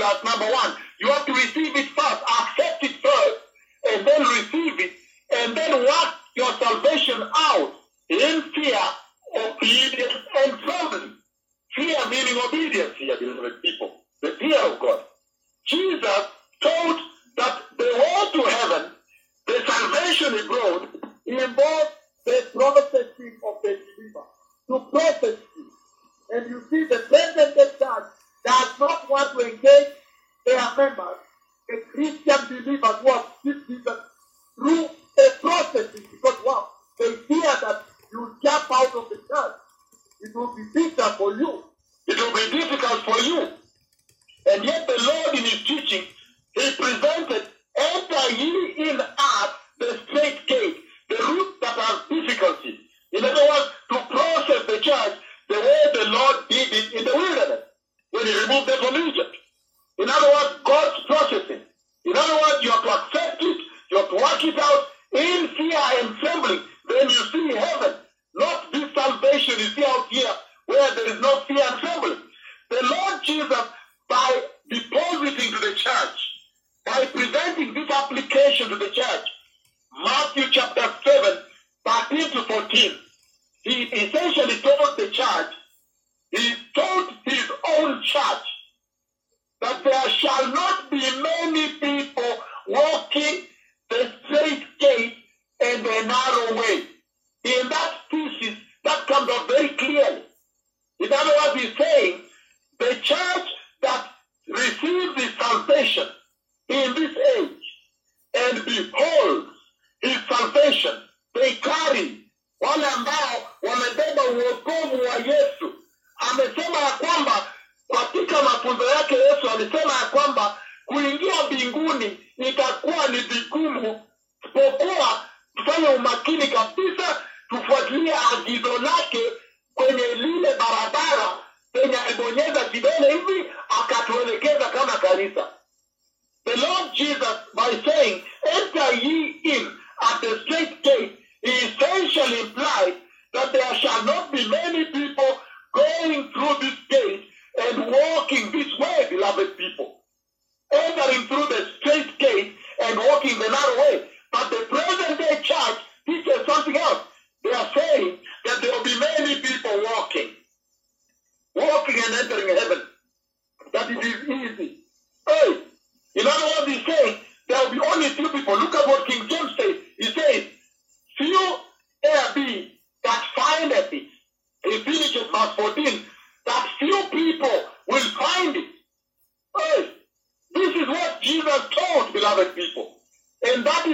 that's 0.00 0.24
number 0.24 0.46
one. 0.46 0.74
You 1.00 1.08
have 1.10 1.26
to 1.26 1.32
receive 1.34 1.76
it 1.76 1.86
first. 1.96 2.09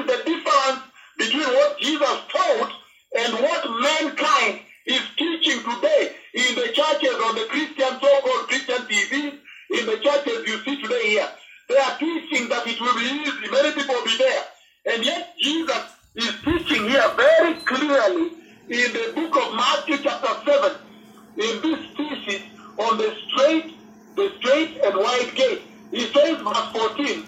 the 0.07 0.23
difference 0.25 0.81
between 1.19 1.47
what 1.47 1.79
Jesus 1.81 2.19
taught 2.29 2.73
and 3.19 3.33
what 3.35 3.65
mankind 3.81 4.61
is 4.87 5.03
teaching 5.17 5.59
today 5.63 6.13
in 6.35 6.55
the 6.55 6.69
churches 6.73 7.17
on 7.25 7.35
the 7.35 7.47
Christian, 7.49 8.01
so-called 8.01 8.49
Christian 8.49 8.83
TV, 8.87 9.39
in 9.71 9.87
the 9.87 9.99
churches 9.99 10.47
you 10.47 10.59
see 10.65 10.81
today 10.83 11.09
here. 11.09 11.29
They 11.69 11.77
are 11.77 11.99
teaching 11.99 12.49
that 12.49 12.67
it 12.67 12.81
will 12.81 12.95
be 12.95 13.05
easy. 13.05 13.51
Many 13.51 13.73
people 13.73 13.95
will 13.95 14.05
be 14.05 14.17
there. 14.19 14.45
And 14.87 15.05
yet 15.05 15.35
Jesus 15.43 15.83
is 16.15 16.33
teaching 16.45 16.89
here 16.89 17.09
very 17.17 17.55
clearly 17.55 18.31
in 18.69 18.93
the 18.93 19.13
book 19.15 19.37
of 19.37 19.55
Matthew 19.55 19.99
chapter 19.99 20.51
7, 20.51 20.77
in 21.39 21.63
this 21.63 21.81
thesis 21.97 22.43
on 22.79 22.99
the 22.99 23.15
straight, 23.29 23.75
the 24.15 24.33
straight 24.39 24.79
and 24.85 24.97
wide 24.97 25.35
gate. 25.35 25.63
He 25.91 26.07
says 26.07 26.39
verse 26.39 26.73
14, 26.73 27.25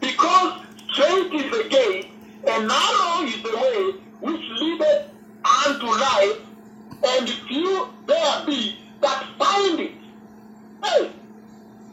because 0.00 0.59
Faith 0.96 1.32
is 1.32 1.50
the 1.52 1.68
gate, 1.68 2.08
and 2.48 2.66
narrow 2.66 3.22
is 3.22 3.40
the 3.42 3.56
way 3.56 3.92
which 4.20 4.42
leadeth 4.58 5.08
unto 5.64 5.86
life, 5.86 6.38
and 7.06 7.28
few 7.46 7.88
there 8.06 8.46
be 8.46 8.76
that 9.00 9.24
find 9.38 9.78
it. 9.78 9.92
Hey, 10.84 11.10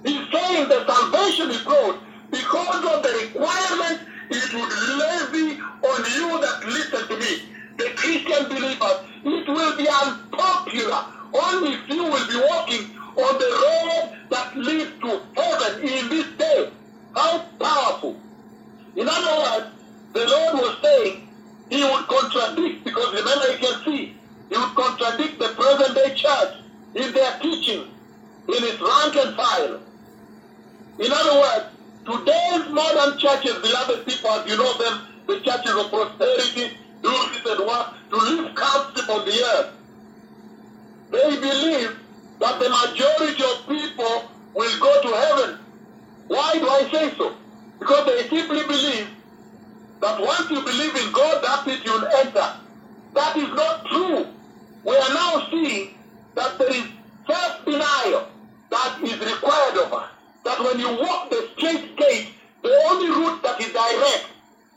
he's 0.04 0.32
saying 0.32 0.70
that 0.70 0.88
salvation 0.88 1.52
is 1.52 1.62
broad 1.62 2.00
because 2.32 2.86
of 2.95 3.04
the 3.04 3.10
requirement 3.22 4.02
it 4.32 4.54
would 4.54 4.74
levy 4.98 5.62
on 5.62 6.00
you 6.16 6.41
that 6.41 6.66
listen 6.66 7.08
to 7.08 7.18
me, 7.18 7.43
the 7.78 7.89
Christian 7.95 8.50
believers. 8.50 8.98
It 9.24 9.48
will 9.48 9.78
be 9.78 9.88
unpopular. 9.88 11.06
Only 11.34 11.78
few 11.86 12.04
will 12.04 12.28
be 12.28 12.39
walking 12.50 12.89
on 13.16 13.38
the 13.38 13.52
road 13.64 14.18
that 14.32 14.58
leads 14.58 14.91
to 15.02 15.22
heaven 15.36 15.82
in 15.88 16.10
this 16.10 16.26
day. 16.38 16.72
How 17.16 17.45
powerful! 17.60 18.27
In 18.98 19.08
other 19.08 19.38
words, 19.38 19.68
the 20.14 20.26
Lord 20.26 20.54
was 20.56 20.78
saying 20.82 21.30
he 21.70 21.84
would 21.84 22.08
contradict, 22.08 22.84
because 22.84 23.14
remember 23.14 23.52
you 23.52 23.58
can 23.60 23.86
see, 23.86 24.16
he 24.50 24.58
would 24.58 24.76
contradict 24.76 25.38
the 25.38 25.50
present 25.50 25.93
day 25.93 26.16
church 26.16 26.56
in 26.95 27.14
their 27.14 27.39
teaching, 27.39 27.82
in 28.48 28.64
its 28.64 28.82
rank 28.82 29.16
and 29.16 29.36
file. 29.36 29.80
In 30.98 31.12
other 31.12 31.39
words, 31.39 31.66
today's 32.06 32.74
modern 32.74 33.20
churches, 33.20 33.62
beloved 33.62 34.08
people, 34.08 34.32
as 34.32 34.50
you 34.50 34.58
know 34.58 34.74
them, 34.80 35.08
the 35.28 35.41
churches 35.41 35.72
of 35.78 35.91
prosperity, 35.91 36.76
do 37.04 37.10
this 37.10 37.45
and 37.45 37.68
what, 37.68 37.93
to 38.10 38.18
live 38.18 38.56
comfortable 38.56 39.14
on 39.14 39.26
the 39.26 39.43
earth. 39.58 39.74
They 41.12 41.36
believe 41.36 42.00
that 42.39 42.60
the 42.60 42.70
majority 42.70 43.43
of 43.43 43.68
people 43.68 44.32
will 44.56 44.80
go 44.80 45.02
to 45.04 45.16
heaven. 45.16 45.60
Why 46.30 46.54
do 46.54 46.68
I 46.68 46.89
say 46.91 47.14
so? 47.16 47.36
Because 47.80 48.06
they 48.06 48.28
simply 48.30 48.64
believe 48.64 49.08
that 50.02 50.20
once 50.20 50.50
you 50.50 50.62
believe 50.62 50.96
in 50.96 51.12
God, 51.12 51.44
that's 51.44 51.68
it, 51.68 51.86
you'll 51.86 52.06
enter. 52.06 52.54
That 53.14 53.38
is 53.38 53.50
not 53.50 53.86
true. 53.86 54.28
We 54.84 54.96
are 54.96 55.14
now 55.14 55.48
seeing 55.52 55.96
that 56.36 56.58
there 56.58 56.70
is 56.70 56.84
self-denial 57.28 58.28
that 58.70 59.00
is 59.04 59.20
required 59.20 59.78
of 59.86 59.94
us. 59.94 60.10
That 60.44 60.60
when 60.60 60.80
you 60.80 60.90
walk 61.00 61.30
the 61.30 61.50
straight 61.58 61.98
gate, 61.98 62.30
the 62.64 62.74
only 62.90 63.10
route 63.10 63.42
that 63.44 63.60
is 63.60 63.74
direct, 63.74 64.28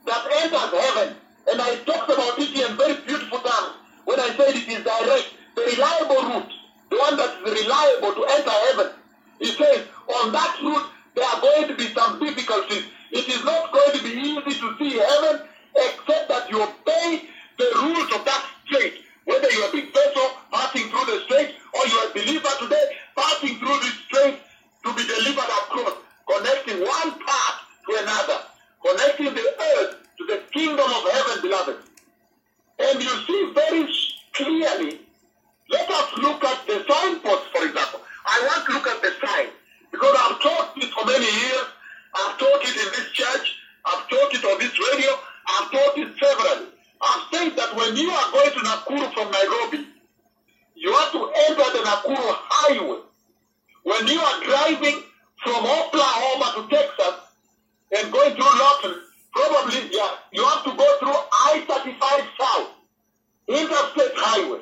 that 0.06 0.26
enters 0.42 0.80
heaven, 0.80 1.16
and 1.50 1.60
I 1.60 1.76
talked 1.84 2.10
about 2.10 2.38
it 2.38 2.50
in 2.50 2.76
very 2.76 2.94
beautiful 3.06 3.38
terms 3.38 3.74
when 4.04 4.18
I 4.18 4.28
said 4.36 4.54
it 4.54 4.68
is 4.68 4.84
direct, 4.84 5.28
the 5.54 5.62
reliable 5.62 6.22
route, 6.28 6.52
the 6.90 6.96
one 6.96 7.16
that 7.16 7.46
is 7.46 7.62
reliable 7.62 8.14
to 8.14 8.24
enter 8.24 8.50
heaven. 8.50 8.92
He 9.38 9.46
says, 9.46 9.86
on 10.08 10.32
that 10.32 10.58
route, 10.62 10.86
there 11.14 11.24
are 11.24 11.40
going 11.40 11.68
to 11.68 11.74
be 11.74 11.88
some 11.94 12.18
difficulties. 12.20 12.84
It 13.10 13.28
is 13.28 13.44
not 13.44 13.72
going 13.72 13.98
to 13.98 14.02
be 14.04 14.10
easy 14.10 14.60
to 14.60 14.76
see 14.78 14.98
heaven 14.98 15.42
except 15.76 16.28
that 16.28 16.50
you 16.50 16.62
obey 16.62 17.28
the 17.58 17.70
rules 17.82 18.12
of 18.14 18.24
that 18.24 18.44
strait. 18.66 18.94
Whether 19.24 19.50
you're 19.50 19.68
a 19.68 19.72
big 19.72 19.92
vessel 19.92 20.30
passing 20.52 20.88
through 20.88 21.06
the 21.06 21.20
strait 21.24 21.54
or 21.74 21.86
you're 21.86 22.10
a 22.10 22.12
believer 22.14 22.48
today 22.60 22.96
passing 23.16 23.58
through 23.58 23.78
the 23.78 23.92
strait 24.06 24.38
to 24.84 24.94
be 24.94 25.02
delivered 25.06 25.50
across, 25.50 25.94
connecting 26.26 26.80
one 26.80 27.10
part 27.10 27.56
to 27.88 27.96
another, 28.02 28.38
connecting 28.84 29.34
the 29.34 29.54
earth 29.76 29.96
to 30.18 30.26
the 30.26 30.42
kingdom 30.52 30.86
of 30.86 31.12
heaven, 31.12 31.42
beloved. 31.42 31.76
And 32.78 33.02
you 33.02 33.10
see 33.26 33.52
very 33.54 33.88
clearly, 34.32 35.00
let 35.68 35.90
us 35.90 36.18
look 36.18 36.42
at 36.44 36.66
the 36.66 36.84
signpost, 36.88 37.44
for 37.52 37.66
example. 37.66 38.00
I 38.26 38.42
want 38.46 38.66
to 38.66 38.72
look 38.72 38.86
at 38.86 39.02
the 39.02 39.26
sign 39.26 39.48
because 39.90 40.16
I've 40.18 40.40
taught 40.40 40.74
this 40.76 40.90
for 40.90 41.04
many 41.06 41.24
years. 41.26 41.66
I've 42.14 42.38
taught 42.38 42.62
it 42.62 42.76
in 42.76 42.88
this 42.92 43.10
church. 43.12 43.56
I've 43.84 44.08
taught 44.08 44.34
it 44.34 44.44
on 44.44 44.58
this 44.58 44.78
radio. 44.78 45.10
I've 45.46 45.70
taught 45.70 45.98
it 45.98 46.08
several. 46.18 46.66
I've 47.00 47.24
said 47.32 47.56
that 47.56 47.76
when 47.76 47.96
you 47.96 48.10
are 48.10 48.32
going 48.32 48.50
to 48.50 48.60
Nakuru 48.60 49.12
from 49.14 49.30
Nairobi, 49.30 49.86
you 50.74 50.92
have 50.92 51.12
to 51.12 51.30
enter 51.48 51.68
the 51.72 51.82
Nakuru 51.84 52.34
highway. 52.48 53.00
When 53.82 54.06
you 54.06 54.20
are 54.20 54.44
driving 54.44 55.02
from 55.42 55.64
Oklahoma 55.64 56.52
to 56.56 56.76
Texas 56.76 57.14
and 57.96 58.12
going 58.12 58.34
through 58.34 58.44
Lawton, 58.44 58.94
probably 59.32 59.88
yeah, 59.90 60.10
you 60.32 60.44
have 60.44 60.64
to 60.64 60.76
go 60.76 60.98
through 60.98 61.16
I-35 61.32 62.00
South, 62.38 62.68
Interstate 63.48 64.12
Highway. 64.16 64.60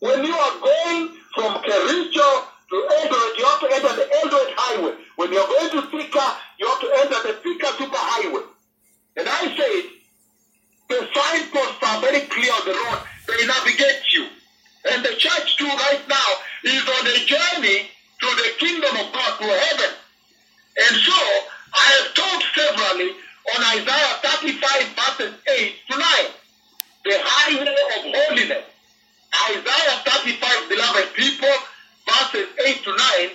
When 0.00 0.24
you 0.24 0.34
are 0.34 0.60
going 0.60 1.16
from 1.34 1.62
Kericho 1.62 2.46
to 2.68 2.76
Eldoret, 2.76 3.38
you 3.38 3.44
have 3.44 3.60
to 3.60 3.68
enter 3.72 3.92
the 3.96 4.06
Eldoret 4.12 4.52
Highway. 4.56 4.94
When 5.16 5.32
you're 5.32 5.46
going 5.46 5.70
to 5.70 5.82
Thika, 5.88 6.26
you 6.60 6.66
have 6.68 6.80
to 6.80 6.90
enter 7.00 7.20
the 7.28 7.34
Thika 7.40 7.68
Super 7.78 7.96
Highway. 7.96 8.44
And 9.16 9.28
I 9.28 9.42
said, 9.56 9.84
the 10.88 11.08
signposts 11.12 11.82
are 11.82 12.00
very 12.00 12.20
clear 12.28 12.52
on 12.52 12.64
the 12.64 12.72
road. 12.72 13.00
They 13.26 13.46
navigate 13.46 14.04
you. 14.12 14.28
And 14.92 15.04
the 15.04 15.14
church 15.16 15.56
too 15.56 15.66
right 15.66 16.00
now 16.08 16.28
is 16.64 16.82
on 16.84 17.06
a 17.06 17.18
journey 17.24 17.88
to 18.20 18.26
the 18.36 18.48
kingdom 18.58 18.96
of 18.96 19.12
God, 19.12 19.32
to 19.40 19.46
heaven. 19.48 19.92
And 20.78 20.96
so, 20.96 21.20
I 21.74 21.86
have 21.98 22.14
told 22.14 22.40
severally 22.54 23.10
on 23.56 23.60
Isaiah 23.80 24.14
35 24.22 24.60
verses 24.96 25.34
8 25.46 25.74
to 25.90 25.98
9, 25.98 26.04
the 27.04 27.16
highway 27.20 27.76
of 27.96 28.02
holiness. 28.14 28.64
Isaiah 29.50 29.96
35, 30.04 30.68
beloved 30.68 31.14
people, 31.14 31.54
verses 32.18 32.48
8 32.66 32.84
to 32.84 32.90
9, 32.90 33.30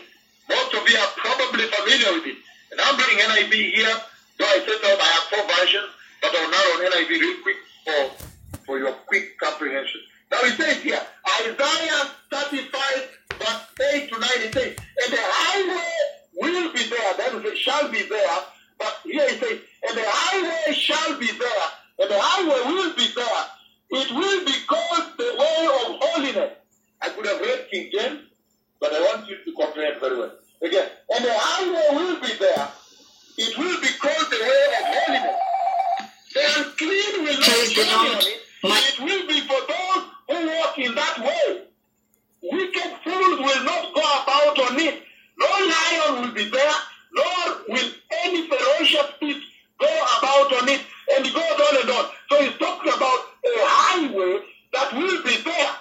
most 0.49 0.73
of 0.73 0.84
you 0.89 0.97
are 0.97 1.14
probably 1.15 1.65
familiar 1.72 2.11
with 2.19 2.27
it. 2.27 2.38
And 2.72 2.81
I'm 2.81 2.95
bringing 2.95 3.23
NIV 3.23 3.53
here, 3.76 3.95
though 4.39 4.45
I 4.45 4.60
said 4.60 4.80
I 4.84 5.07
have 5.07 5.26
four 5.31 5.43
versions, 5.55 5.89
but 6.22 6.35
I'll 6.35 6.51
now 6.51 6.65
on 6.76 6.91
NIV 6.91 7.10
real 7.10 7.41
quick 7.43 7.57
for, 7.85 8.26
for 8.65 8.80
your 8.80 8.93
quick 9.07 9.38
comprehension. 9.39 10.01
Now 10.31 10.39
it 10.41 10.57
says 10.57 10.81
here, 10.81 11.01
Isaiah 11.41 12.11
35, 12.31 12.72
verse 13.39 13.61
8 13.93 14.10
to 14.10 14.19
9, 14.19 14.30
it 14.35 14.53
says, 14.53 14.76
and 14.76 15.14
the 15.14 15.22
highway 15.22 15.91
will 16.35 16.73
be 16.73 16.84
there, 16.89 17.14
that 17.18 17.35
is, 17.35 17.45
it 17.45 17.57
shall 17.57 17.89
be 17.89 18.03
there, 18.03 18.38
but 18.80 18.97
here 19.05 19.23
it 19.23 19.39
says, 19.39 19.60
and 19.88 19.97
the 19.97 20.03
highway 20.05 20.73
shall 20.73 21.19
be 21.19 21.27
there, 21.27 21.68
and 21.99 22.10
the 22.10 22.19
highway 22.19 22.73
will 22.73 22.95
be 22.95 23.07
there. 23.15 23.45
It 23.91 24.11
will 24.11 24.45
be 24.45 24.53
called 24.68 25.14
the 25.18 25.35
way 25.38 25.68
of 25.68 25.99
holiness. 26.01 26.57
I 27.01 27.10
could 27.10 27.27
have 27.27 27.39
read 27.41 27.68
King 27.69 27.91
James, 27.93 28.22
but 28.84 28.91
I 28.91 28.99
want 28.99 29.30
you 29.30 29.38
to 29.39 29.51
comprehend 29.55 30.01
very 30.01 30.18
well. 30.18 30.34
Again, 30.61 30.89
and 31.15 31.23
the 31.23 31.31
highway 31.34 31.88
will 31.95 32.19
be 32.19 32.34
there. 32.35 32.68
It 33.38 33.57
will 33.57 33.80
be 33.80 33.88
called 33.95 34.27
the 34.27 34.39
way 34.43 34.64
of 34.76 34.84
holiness. 34.91 35.39
The 36.35 36.41
unclean 36.60 37.23
will 37.23 37.39
not 37.39 37.47
Praise 37.47 37.72
journey 37.72 37.95
on 37.95 38.19
it. 38.19 38.43
It 38.91 38.99
will 38.99 39.26
be 39.31 39.39
for 39.47 39.61
those 39.72 40.03
who 40.27 40.47
walk 40.51 40.77
in 40.77 40.95
that 40.95 41.15
way. 41.23 41.64
Wicked 42.43 42.91
fools 43.07 43.39
will 43.39 43.64
not 43.64 43.95
go 43.95 44.03
about 44.03 44.60
on 44.68 44.76
it. 44.77 45.01
No 45.39 45.47
lion 45.47 46.22
will 46.22 46.34
be 46.35 46.49
there, 46.49 46.77
nor 47.15 47.64
will 47.69 47.91
any 48.26 48.49
ferocious 48.49 49.15
beast 49.22 49.47
go 49.80 49.88
about 49.88 50.51
on 50.60 50.68
it. 50.68 50.81
And 51.15 51.26
it 51.26 51.34
goes 51.34 51.55
on 51.55 51.81
and 51.81 51.89
on. 51.89 52.05
So 52.30 52.43
he's 52.43 52.57
talking 52.60 52.91
about 52.91 53.19
a 53.47 53.53
highway 53.64 54.39
that 54.73 54.91
will 54.91 55.23
be 55.23 55.38
there. 55.39 55.72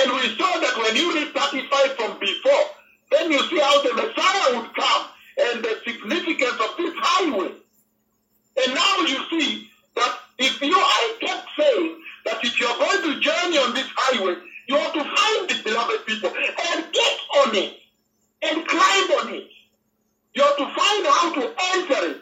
And 0.00 0.12
we 0.12 0.36
saw 0.36 0.58
that 0.60 0.76
when 0.78 0.96
you 0.96 1.14
read 1.14 1.34
35 1.34 1.92
from 1.96 2.18
before, 2.18 2.64
then 3.10 3.30
you 3.30 3.38
see 3.48 3.58
how 3.58 3.82
the 3.82 3.94
Messiah 3.94 4.56
would 4.56 4.74
come 4.74 5.06
and 5.38 5.64
the 5.64 5.76
significance 5.84 6.58
of 6.60 6.76
this 6.78 6.94
highway. 6.96 7.52
And 8.62 8.74
now 8.74 8.96
you 9.06 9.18
see 9.30 9.68
that 9.96 10.18
if 10.38 10.60
you, 10.62 10.74
I 10.74 11.16
kept 11.20 11.48
saying 11.58 11.96
that 12.24 12.44
if 12.44 12.58
you're 12.58 12.78
going 12.78 13.02
to 13.02 13.20
journey 13.20 13.58
on 13.58 13.74
this 13.74 13.88
highway, 13.94 14.36
you 14.68 14.76
have 14.76 14.92
to 14.92 15.04
find 15.04 15.50
the 15.50 15.60
beloved 15.64 16.06
people, 16.06 16.30
and 16.30 16.92
get 16.92 17.18
on 17.44 17.54
it 17.56 17.80
and 18.42 18.66
climb 18.66 19.10
on 19.20 19.34
it. 19.34 19.48
You 20.34 20.42
have 20.42 20.56
to 20.56 20.64
find 20.64 21.06
how 21.06 21.34
to 21.34 21.54
enter 21.74 22.10
it. 22.12 22.20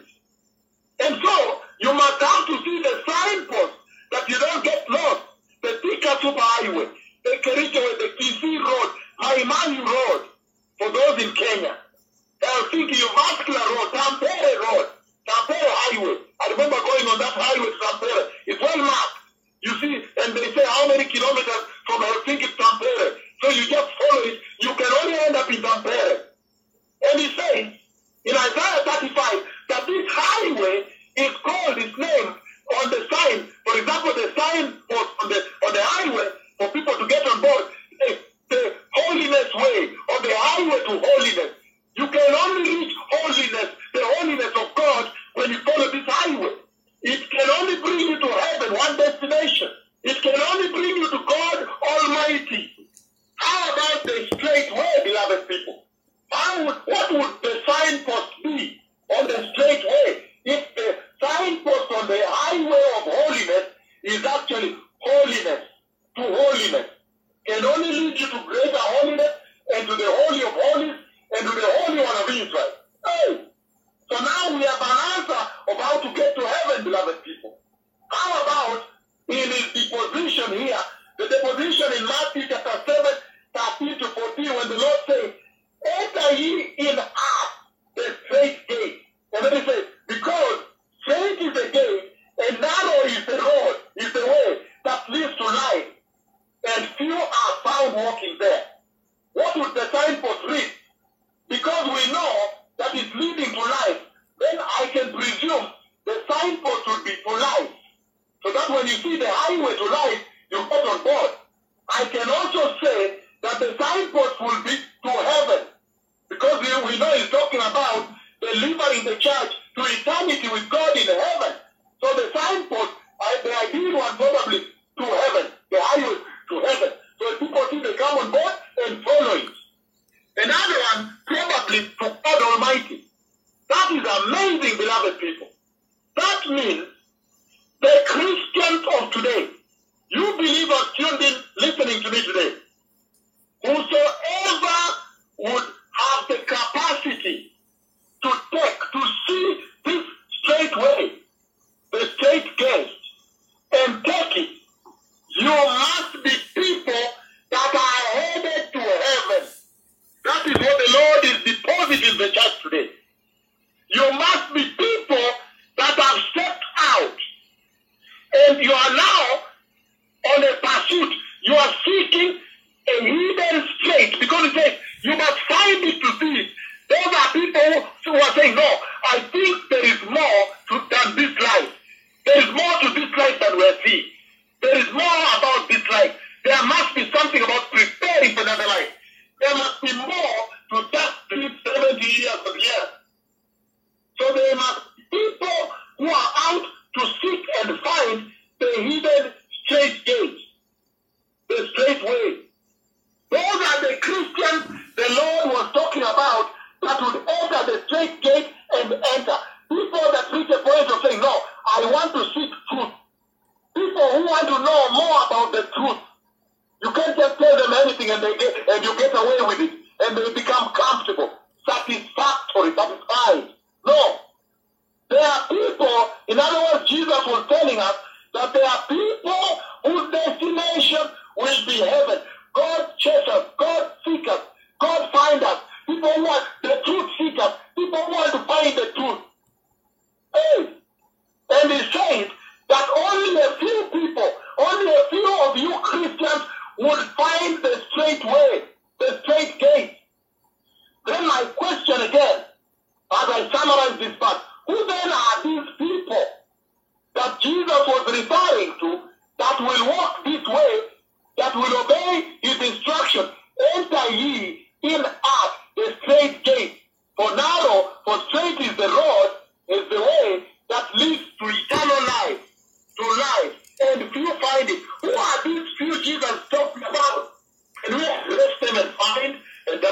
And 1.01 1.21
so 1.23 1.61
you 1.79 1.93
must 1.93 2.21
have 2.21 2.47
to 2.47 2.63
see 2.63 2.81
the 2.81 3.03
signpost 3.07 3.73
that 4.11 4.27
you 4.27 4.39
don't 4.39 4.63
get 4.63 4.89
lost. 4.89 5.21
The 5.61 5.79
Thika 5.83 6.17
Super 6.21 6.39
Highway, 6.41 6.87
the 7.23 7.31
Kericho, 7.43 7.81
the 7.99 8.13
Kisii 8.19 8.59
Road, 8.59 8.91
Maimani 9.21 9.85
Road, 9.85 10.25
for 10.77 10.91
those 10.91 11.23
in 11.23 11.33
Kenya. 11.33 11.77
Helsinki 12.41 12.95
Vascular 12.95 13.59
Road, 13.59 13.91
Tampere 13.91 14.59
Road, 14.63 14.87
Tampere 15.27 15.71
Highway. 15.83 16.17
I 16.41 16.51
remember 16.51 16.77
going 16.77 17.05
on 17.11 17.19
that 17.19 17.35
highway 17.35 17.67
to 17.67 17.79
Tampere. 17.83 18.29
It's 18.47 18.61
well 18.61 18.77
marked. 18.77 19.17
You 19.61 19.75
see, 19.81 19.93
and 20.23 20.33
they 20.33 20.53
say 20.55 20.63
how 20.65 20.87
many 20.87 21.03
kilometers 21.03 21.63
from 21.85 22.01
Helsinki 22.01 22.47
to 22.47 22.55
Tampere. 22.55 23.17
So 23.43 23.49
you 23.51 23.67
just 23.67 23.89
follow 23.99 24.23
it. 24.23 24.39
You 24.61 24.73
can 24.75 24.91
only 25.03 25.19
end 25.19 25.35
up 25.35 25.49
in 25.51 25.61
Tampere. 25.61 26.21
And 27.11 27.19
he 27.19 27.27
says 27.35 27.73
in 28.23 28.35
Isaiah 28.35 28.83
35 28.87 29.43
that 29.69 29.83
this 29.87 30.05
highway 30.07 30.87
is 31.17 31.35
called 31.43 31.77
its 31.77 31.97
name 31.97 32.35
on 32.79 32.89
the 32.89 33.03
sign. 33.11 33.47
For 33.67 33.77
example, 33.79 34.13
the 34.15 34.31
sign 34.35 34.65
on 34.95 35.27
the 35.27 35.39
on 35.67 35.73
the 35.73 35.83
highway 35.83 36.27
for 36.59 36.67
people 36.69 36.93
to 36.93 37.07
get 37.07 37.25
on 37.25 37.41
board. 37.41 37.63
The, 38.49 38.73
holiness 38.91 39.53
way 39.53 39.93
or 40.09 40.21
the 40.21 40.33
highway 40.33 40.79
to 40.85 40.99
holiness. 41.05 41.55
You 41.95 42.07
can 42.07 42.35
only 42.35 42.69
reach 42.69 42.95
holiness, 43.11 43.69
the 43.93 44.01
holiness 44.17 44.51
of 44.55 44.75
God, 44.75 45.11
when 45.35 45.51
you 45.51 45.59
follow 45.59 45.91
this 45.91 46.03
highway. 46.07 46.53
It 47.03 47.29
can 47.29 47.49
only 47.61 47.81
bring 47.81 47.99
you 47.99 48.19
to 48.19 48.27
heaven, 48.27 48.73
one 48.73 48.97
destination. 48.97 49.69
It 50.03 50.21
can 50.21 50.35
only 50.35 50.71
bring 50.71 50.97
you 50.97 51.09
to 51.11 51.19
God 51.27 51.67
Almighty. 51.81 52.89
How 53.35 53.73
about 53.73 54.03
the 54.03 54.27
straight 54.33 54.73
way, 54.73 54.93
beloved 55.03 55.47
people? 55.47 55.83
How 56.31 56.65
would, 56.65 56.75
what 56.85 57.11
would 57.11 57.41
the 57.41 57.61
signpost 57.67 58.31
be 58.43 58.81
on 59.17 59.27
the 59.27 59.51
straight 59.53 59.83
way 59.85 60.23
if 60.45 60.75
the 60.75 60.97
signpost 61.21 61.91
on 62.01 62.07
the 62.07 62.21
highway 62.25 62.83
of 62.97 63.13
holiness 63.13 63.65
is 64.03 64.25
actually 64.25 64.75
holiness 64.99 65.68
to 66.21 66.35
holiness 66.35 66.87
can 67.47 67.65
only 67.65 67.91
lead 67.91 68.19
you 68.19 68.27
to 68.27 68.43
greater 68.45 68.77
holiness 68.77 69.33
and 69.73 69.87
to 69.87 69.95
the 69.95 70.05
Holy 70.05 70.41
of 70.41 70.53
Holies 70.53 70.95
and 71.31 71.41
to 71.41 71.55
the 71.55 71.69
Holy 71.79 71.99
One 71.99 72.17
of 72.23 72.29
Israel. 72.29 72.71
Hey! 73.05 73.45
So 74.11 74.23
now 74.23 74.57
we 74.57 74.63
have 74.63 74.81
an 74.81 74.97
answer 75.17 75.41
of 75.69 75.77
how 75.77 76.01
to 76.01 76.13
get 76.15 76.35
to 76.35 76.45
heaven, 76.45 76.83
beloved 76.83 77.23
people. 77.23 77.59
How 78.11 78.43
about 78.43 78.83
in 79.27 79.49
his 79.49 79.73
deposition 79.73 80.57
here, 80.57 80.77
the 81.17 81.27
deposition 81.27 81.87
in 81.97 82.05
Matthew 82.05 82.43
chapter 82.49 82.81
7, 82.85 83.05
13 83.53 83.99
to 83.99 84.05
14, 84.05 84.45
when 84.45 84.69
the 84.69 84.77
Lord 84.77 84.99
says, 85.07 85.31
Enter 85.85 86.35
ye 86.35 86.73
in 86.77 86.97
half 86.97 87.51
the 87.95 88.15
strait 88.25 88.67
gate. 88.67 89.01
And 89.33 89.45
then 89.45 89.61
he 89.61 89.71
says, 89.71 89.83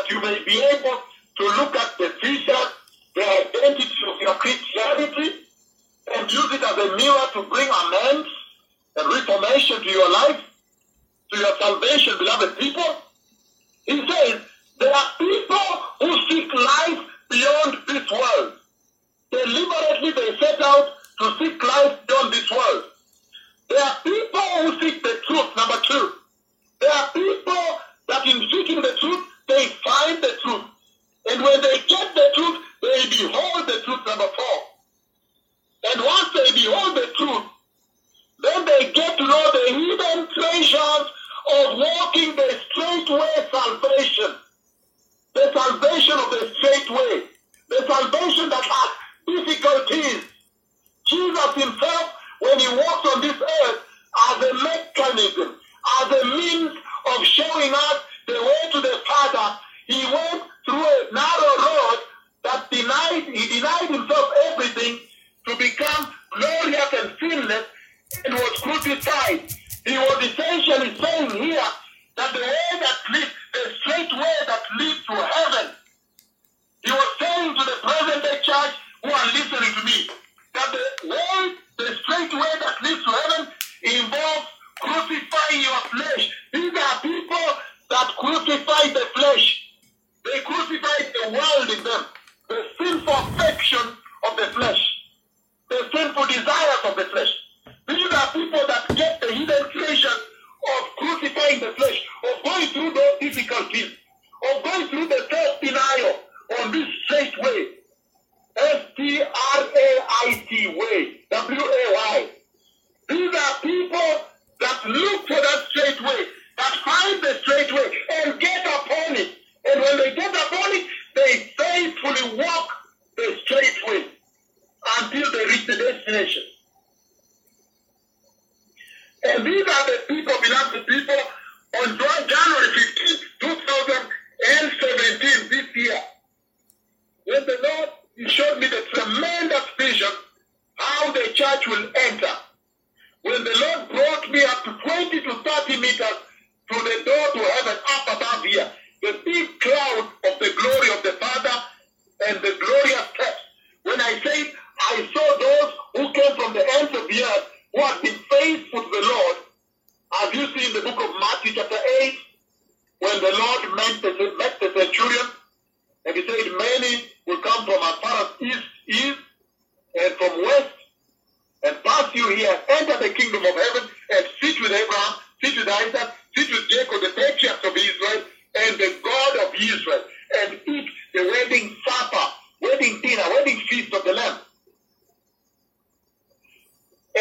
you 0.09 0.21
may 0.21 0.43
be 0.43 0.63
able 0.63 0.97
to 1.37 1.43
look 1.43 1.75
at 1.75 1.97
the 1.97 2.11
vision, 2.21 2.55
the 3.15 3.21
identity 3.21 3.89
of 4.09 4.21
your 4.21 4.33
Christianity, 4.35 5.45
and 6.15 6.31
use 6.31 6.53
it 6.53 6.63
as 6.63 6.77
a 6.77 6.95
mirror 6.95 7.27
to 7.33 7.43
bring 7.49 7.67
amends 7.67 8.29
and 8.97 9.13
reformation 9.13 9.81
to 9.81 9.89
your 9.89 10.11
life. 10.11 10.46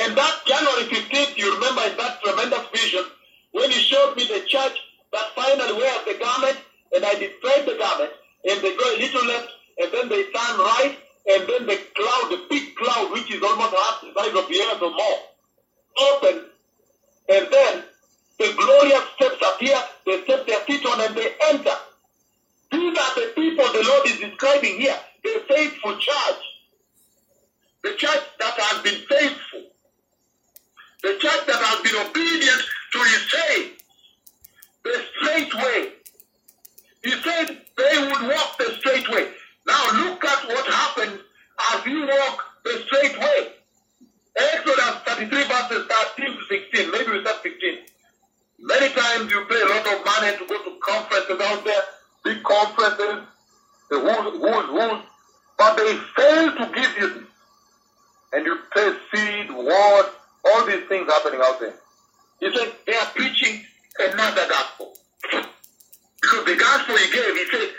And 0.06 0.16
that 0.16 0.40
January 0.46 0.84
15th, 0.84 1.36
you 1.36 1.52
remember 1.52 1.82
in 1.82 1.96
that 1.96 2.22
tremendous 2.22 2.62
vision, 2.72 3.02
when 3.50 3.72
he 3.72 3.80
showed 3.80 4.14
me 4.16 4.22
the 4.22 4.46
church 4.46 4.78
that 5.12 5.34
finally 5.34 5.72
wears 5.72 6.04
the 6.06 6.14
garment, 6.14 6.58
and 6.94 7.04
I 7.04 7.14
described 7.14 7.66
the 7.66 7.74
garment, 7.74 8.12
and 8.48 8.60
they 8.62 8.76
go 8.76 8.86
a 8.86 8.98
little 9.02 9.26
left, 9.26 9.50
and 9.78 9.90
then 9.90 10.08
they 10.08 10.22
turn 10.30 10.58
right, 10.62 10.96
and 11.26 11.42
then 11.48 11.66
the 11.66 11.80
cloud, 11.96 12.30
the 12.30 12.46
big 12.48 12.76
cloud, 12.76 13.10
which 13.10 13.34
is 13.34 13.42
almost 13.42 13.74
half 13.74 14.00
the 14.00 14.14
size 14.14 14.30
of 14.30 14.46
the 14.46 14.60
earth 14.62 14.82
or 14.82 14.94
more, 14.94 15.18
opens, 15.98 16.52
and 17.28 17.46
then 17.50 17.82
the 18.38 18.54
glorious 18.56 19.02
steps 19.16 19.42
appear, 19.42 19.76
they 20.06 20.22
step 20.22 20.46
their 20.46 20.60
feet 20.60 20.86
on 20.86 21.00
and 21.00 21.16
they 21.16 21.34
enter. 21.50 21.76
These 22.70 22.96
are 22.96 23.14
the 23.16 23.32
people 23.34 23.64
the 23.72 23.82
Lord 23.88 24.06
is 24.06 24.20
describing 24.20 24.78
here, 24.78 24.96
the 25.24 25.42
faithful 25.48 25.98
church. 25.98 26.42
The 27.82 27.94
church 27.94 28.22
that 28.38 28.54
has 28.56 28.82
been 28.82 29.02
faithful. 29.08 29.64
The 31.06 31.14
church 31.22 31.46
that 31.46 31.62
has 31.62 31.78
been 31.86 31.94
obedient 32.02 32.62
to 32.90 32.98
his 32.98 33.22
saying. 33.30 33.70
The 34.82 35.04
straight 35.14 35.54
way. 35.54 35.92
He 37.04 37.12
said 37.22 37.62
they 37.78 37.98
would 38.10 38.22
walk 38.26 38.58
the 38.58 38.74
straight 38.80 39.08
way. 39.10 39.30
Now 39.68 39.86
look 40.02 40.24
at 40.24 40.48
what 40.48 40.66
happens 40.66 41.20
as 41.70 41.86
you 41.86 42.08
walk 42.08 42.42
the 42.64 42.82
straight 42.86 43.16
way. 43.20 43.52
Exodus 44.34 44.96
33 45.06 45.44
verses 45.46 45.86
13 45.86 46.26
to 46.26 46.42
16. 46.74 46.90
Maybe 46.90 47.12
we 47.12 47.20
start 47.20 47.38
15. 47.40 47.78
Many 48.58 48.88
times 48.92 49.30
you 49.30 49.44
pay 49.44 49.62
a 49.62 49.68
lot 49.78 49.86
of 49.86 50.04
money 50.04 50.36
to 50.38 50.44
go 50.44 50.58
to 50.58 50.76
conferences 50.82 51.40
out 51.40 51.64
there, 51.64 51.82
big 52.24 52.42
conferences, 52.42 53.22
the 53.90 54.00
who's, 54.00 54.42
who's, 54.42 54.66
who's, 54.74 55.02
but 55.56 55.76
they 55.76 55.94
fail 56.16 56.50
to 56.50 56.66
give 56.74 56.98
you. 56.98 57.26
And 58.32 58.44
you 58.44 58.58
pay 58.74 58.90
seed, 59.14 59.50
all 60.48 60.66
these 60.66 60.86
things 60.88 61.06
happening 61.06 61.40
out 61.42 61.60
there. 61.60 61.74
He 62.40 62.54
said 62.54 62.72
they 62.86 62.94
are 62.94 63.06
preaching 63.14 63.64
another 63.98 64.48
gospel. 64.48 64.94
Because 66.20 66.44
the 66.44 66.56
gospel 66.56 66.96
he 66.96 67.12
gave, 67.12 67.34
he 67.36 67.46
said, 67.50 67.70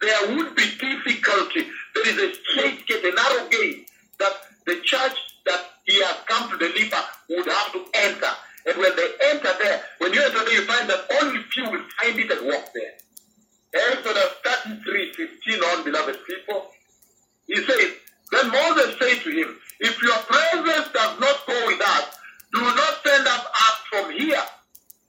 there 0.00 0.36
would 0.36 0.54
be 0.54 0.64
difficulty. 0.78 1.66
There 1.94 2.08
is 2.08 2.18
a 2.18 2.34
straight 2.34 2.86
gate, 2.86 3.04
a 3.04 3.14
narrow 3.14 3.48
gate 3.48 3.88
that 4.18 4.32
the 4.66 4.80
church 4.82 5.16
that 5.46 5.64
he 5.84 6.02
has 6.02 6.16
come 6.26 6.50
to 6.50 6.58
deliver 6.58 7.02
would 7.30 7.46
have 7.46 7.72
to 7.72 7.84
enter. 7.94 8.30
And 8.66 8.78
when 8.78 8.96
they 8.96 9.08
enter 9.30 9.52
there, 9.62 9.82
when 9.98 10.12
you 10.12 10.22
enter 10.22 10.44
there, 10.44 10.54
you 10.54 10.64
find 10.64 10.88
that 10.88 11.04
only 11.22 11.42
few 11.52 11.70
will 11.70 11.84
find 12.00 12.18
it 12.18 12.30
and 12.30 12.46
walk 12.46 12.72
there. 12.74 12.94
Exodus 13.90 14.30
33, 14.44 15.12
15 15.12 15.62
on, 15.62 15.84
beloved 15.84 16.18
people. 16.26 16.70
He 17.46 17.56
says, 17.56 17.92
Then 18.30 18.50
Moses 18.50 18.96
said 18.98 19.22
to 19.22 19.30
him, 19.30 19.58
If 19.80 20.02
your 20.02 20.16
presence 20.18 20.88
does 20.92 21.20
not 21.20 21.46
go 21.46 21.66
with 21.66 21.80
us, 21.80 22.16
do 22.52 22.60
not 22.60 22.94
send 23.04 23.26
us 23.26 23.44
up 23.44 23.76
from 23.90 24.12
here. 24.12 24.42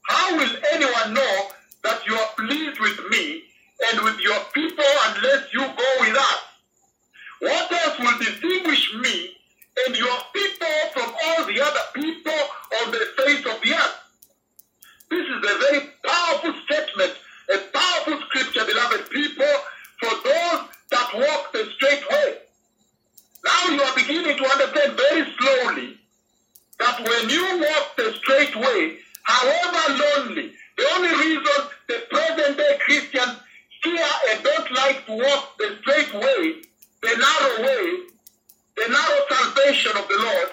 How 0.07 0.37
will 0.37 0.55
anyone 0.73 1.13
know 1.13 1.47
that 1.83 2.05
you 2.07 2.15
are 2.15 2.29
pleased 2.37 2.79
with 2.79 2.99
me 3.11 3.43
and 3.91 4.01
with 4.01 4.19
your 4.19 4.39
people 4.53 4.85
unless 5.07 5.53
you 5.53 5.61
go 5.61 5.89
with 6.01 6.15
us? 6.17 6.39
What 7.39 7.71
else 7.71 7.99
will 7.99 8.17
distinguish 8.19 8.93
me 8.95 9.37
and 9.85 9.95
your 9.95 10.17
people 10.33 10.75
from 10.93 11.13
all 11.25 11.45
the 11.45 11.61
other 11.61 11.85
people 11.93 12.39
on 12.81 12.91
the 12.91 13.07
face 13.17 13.45
of 13.45 13.61
the 13.61 13.73
earth? 13.73 13.99
This 15.11 15.25
is 15.27 15.37
a 15.37 15.59
very 15.59 15.89
powerful 16.03 16.53
statement, 16.65 17.13
a 17.53 17.57
powerful 17.77 18.19
scripture, 18.27 18.65
beloved 18.65 19.09
people, 19.11 19.53
for 19.99 20.09
those 20.23 20.61
that 20.91 21.09
walk 21.13 21.51
the 21.53 21.69
straight 21.75 22.09
way. 22.09 22.37
Now 23.45 23.69
you 23.69 23.81
are 23.81 23.95
beginning 23.95 24.37
to 24.37 24.45
understand 24.51 24.97
very 24.97 25.31
slowly 25.37 25.97
that 26.79 26.99
when 26.99 27.29
you 27.29 27.59
walk 27.59 27.95
the 27.95 28.13
straight 28.13 28.55
way, 28.55 28.97
however 29.23 30.03
lonely, 30.03 30.53
the 30.77 30.85
only 30.95 31.09
reason 31.09 31.67
the 31.87 32.01
present 32.09 32.57
day 32.57 32.77
Christians 32.79 33.37
fear 33.83 34.07
and 34.31 34.43
don't 34.43 34.71
like 34.71 35.05
to 35.05 35.13
walk 35.13 35.57
the 35.59 35.77
straight 35.81 36.13
way, 36.15 36.61
the 37.03 37.15
narrow 37.17 37.61
way, 37.61 37.99
the 38.77 38.87
narrow 38.89 39.19
salvation 39.29 39.91
of 39.95 40.07
the 40.07 40.17
Lord, 40.17 40.49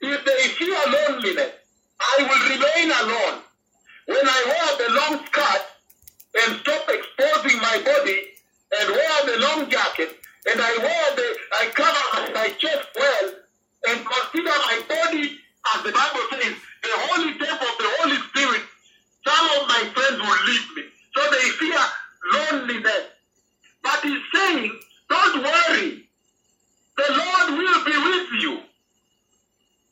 if 0.00 0.24
they 0.24 0.48
fear 0.58 0.78
loneliness, 0.86 1.52
I 2.00 2.16
will 2.18 2.48
remain 2.50 2.90
alone. 2.90 3.42
When 4.06 4.28
I 4.28 4.44
wear 4.46 4.88
the 4.88 4.94
long 4.94 5.26
skirt 5.26 5.64
and 6.42 6.60
stop 6.60 6.88
exposing 6.88 7.60
my 7.60 7.80
body 7.84 8.20
and 8.80 8.90
wear 8.90 9.26
the 9.26 9.40
long 9.40 9.70
jacket 9.70 10.18
and 10.50 10.60
I 10.60 10.76
wear 10.78 11.16
the, 11.16 11.28
I 11.52 11.66
cover 11.74 12.32
my 12.34 12.48
chest 12.58 12.88
well 12.96 13.32
and 13.88 14.06
consider 14.06 14.50
my 14.50 14.82
body 14.88 15.38
as 15.74 15.82
the 15.82 15.92
Bible 15.92 16.20
says, 16.30 16.54
the 16.82 16.90
holy 17.08 17.38
temple 17.38 17.66
of 17.66 17.78
the 17.78 17.90
Holy 18.00 18.16
Spirit, 18.28 18.62
some 19.26 19.44
of 19.60 19.68
my 19.68 19.82
friends 19.94 20.20
will 20.20 20.44
leave 20.46 20.76
me. 20.76 20.82
So 21.16 21.20
they 21.30 21.48
fear 21.56 21.80
loneliness. 22.34 23.04
But 23.82 24.00
he's 24.02 24.22
saying, 24.34 24.72
don't 25.08 25.42
worry. 25.42 26.04
The 26.96 27.08
Lord 27.08 27.58
will 27.58 27.84
be 27.84 27.96
with 27.96 28.42
you. 28.42 28.52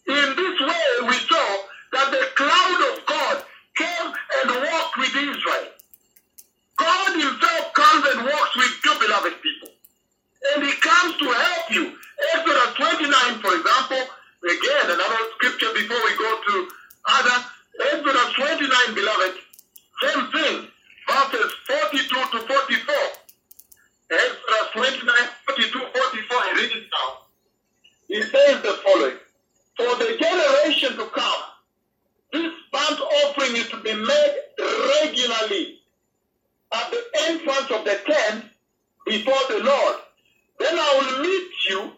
In 0.08 0.36
this 0.36 0.60
way, 0.60 1.08
we 1.08 1.14
saw 1.14 1.56
that 1.92 2.10
the 2.10 2.28
cloud 2.36 2.92
of 2.92 3.06
God 3.06 3.44
came 3.76 4.12
and 4.42 4.50
walked 4.50 4.96
with 4.98 5.16
Israel. 5.16 5.68
God 6.76 7.12
himself 7.12 7.72
comes 7.74 8.06
and 8.14 8.24
walks 8.24 8.56
with 8.56 8.80
you, 8.84 8.94
beloved 9.00 9.34
people. 9.42 9.68
And 10.50 10.64
he 10.64 10.72
comes 10.72 11.16
to 11.18 11.26
help 11.30 11.70
you. 11.70 11.92
Exodus 12.34 12.74
29, 12.74 13.40
for 13.40 13.54
example, 13.54 14.02
again, 14.42 14.86
another 14.90 15.22
scripture 15.36 15.72
before 15.74 16.02
we 16.02 16.16
go 16.16 16.40
to 16.46 16.68
other. 17.08 17.44
Exodus 17.92 18.32
29, 18.34 18.94
beloved, 18.94 19.34
same 20.02 20.26
thing, 20.30 20.68
verses 21.08 21.52
42 21.66 22.08
to 22.08 22.38
44. 22.46 22.94
Exodus 24.10 24.66
29, 24.72 25.14
42, 25.46 25.78
44, 25.78 26.36
I 26.36 26.52
read 26.56 26.70
it 26.70 26.84
now. 26.92 27.18
He 28.08 28.22
says 28.22 28.62
the 28.62 28.78
following, 28.84 29.16
For 29.76 29.96
the 29.96 30.16
generation 30.20 30.96
to 30.98 31.06
come, 31.06 31.42
this 32.32 32.52
burnt 32.72 33.00
offering 33.00 33.56
is 33.56 33.68
to 33.70 33.80
be 33.82 33.94
made 33.94 34.36
regularly 34.58 35.78
at 36.72 36.90
the 36.90 37.02
entrance 37.28 37.70
of 37.70 37.84
the 37.84 38.00
tent 38.06 38.44
before 39.06 39.40
the 39.48 39.64
Lord. 39.64 39.96
Then 40.62 40.78
I 40.78 40.98
will 41.00 41.22
meet 41.24 41.50
you 41.70 41.92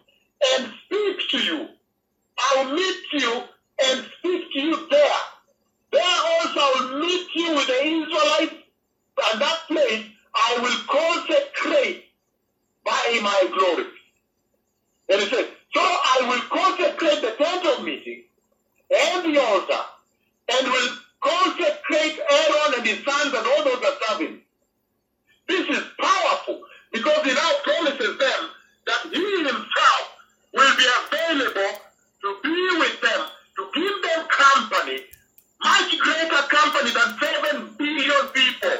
and 0.55 0.73
speak 0.85 1.29
to 1.29 1.37
you. 1.37 1.67
I'll 2.37 2.73
meet 2.73 3.03
you 3.13 3.43
and 3.85 4.05
speak 4.17 4.53
to 4.53 4.59
you 4.59 4.87
there. 4.89 5.21
There 5.91 6.01
also 6.01 6.59
I 6.59 6.73
will 6.79 6.99
meet 6.99 7.27
you 7.35 7.55
with 7.55 7.67
the 7.67 7.85
Israelites, 7.85 8.55
and 9.31 9.41
that 9.41 9.59
place 9.67 10.05
I 10.33 10.57
will 10.63 10.79
consecrate 10.89 12.05
by 12.83 13.19
my 13.21 13.49
glory. 13.55 13.85
And 15.09 15.21
he 15.21 15.27
says, 15.29 15.45
So 15.73 15.81
I 15.81 16.17
will 16.27 16.59
consecrate 16.59 17.21
the 17.21 17.43
tent 17.43 17.65
of 17.67 17.85
meeting 17.85 18.23
and 18.89 19.25
the 19.35 19.41
altar, 19.41 19.83
and 20.49 20.67
will 20.67 20.89
consecrate 21.21 22.19
Aaron 22.31 22.73
and 22.77 22.87
his 22.87 23.03
sons 23.05 23.31
and 23.31 23.45
all 23.45 23.63
those 23.63 23.81
that 23.81 23.99
serve 24.07 24.21
him. 24.21 24.41
This 25.47 25.69
is 25.69 25.83
powerful 25.99 26.63
because 26.91 27.23
he 27.25 27.33
now 27.33 27.51
promises 27.63 28.17
them 28.17 28.49
that 28.85 29.01
he 29.11 29.37
himself 29.37 30.05
will 30.53 30.75
be 30.77 30.85
available 30.85 31.79
to 32.21 32.37
be 32.43 32.77
with 32.79 33.01
them, 33.01 33.21
to 33.57 33.69
give 33.73 33.95
them 34.01 34.25
company, 34.27 34.99
much 35.63 35.99
greater 35.99 36.43
company 36.49 36.91
than 36.91 37.19
7 37.19 37.75
billion 37.77 38.27
people. 38.33 38.77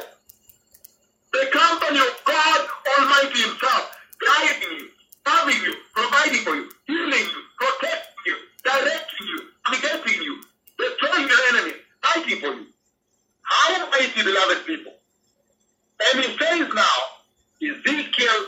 The 1.32 1.46
company 1.52 1.98
of 1.98 2.24
God 2.24 2.66
Almighty 2.98 3.42
Himself, 3.42 3.92
guiding 4.24 4.78
you, 4.78 4.88
serving 5.26 5.62
you, 5.62 5.74
providing 5.94 6.40
for 6.42 6.54
you, 6.54 6.70
healing 6.86 7.26
you, 7.28 7.40
protecting 7.58 8.24
you, 8.26 8.36
directing 8.64 9.26
you, 9.26 9.40
navigating 9.68 10.22
you, 10.22 10.42
destroying 10.78 11.28
your 11.28 11.40
enemy, 11.50 11.72
fighting 12.02 12.40
for 12.40 12.54
you. 12.54 12.66
How 13.42 13.90
mighty, 13.90 14.22
beloved 14.22 14.66
people. 14.66 14.92
And 16.00 16.24
he 16.24 16.38
says 16.38 16.68
now, 16.74 16.96
Ezekiel 17.62 18.46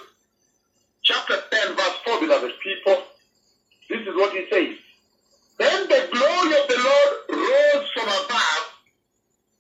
chapter 1.09 1.41
10, 1.51 1.75
verse 1.75 1.97
4, 2.05 2.21
beloved 2.21 2.53
people, 2.63 3.03
this 3.89 4.01
is 4.01 4.15
what 4.15 4.31
he 4.33 4.45
says. 4.53 4.77
Then 5.59 5.89
the 5.89 6.09
glory 6.13 6.61
of 6.61 6.69
the 6.69 6.77
Lord 6.77 7.13
rose 7.31 7.89
from 7.95 8.09
above, 8.09 8.65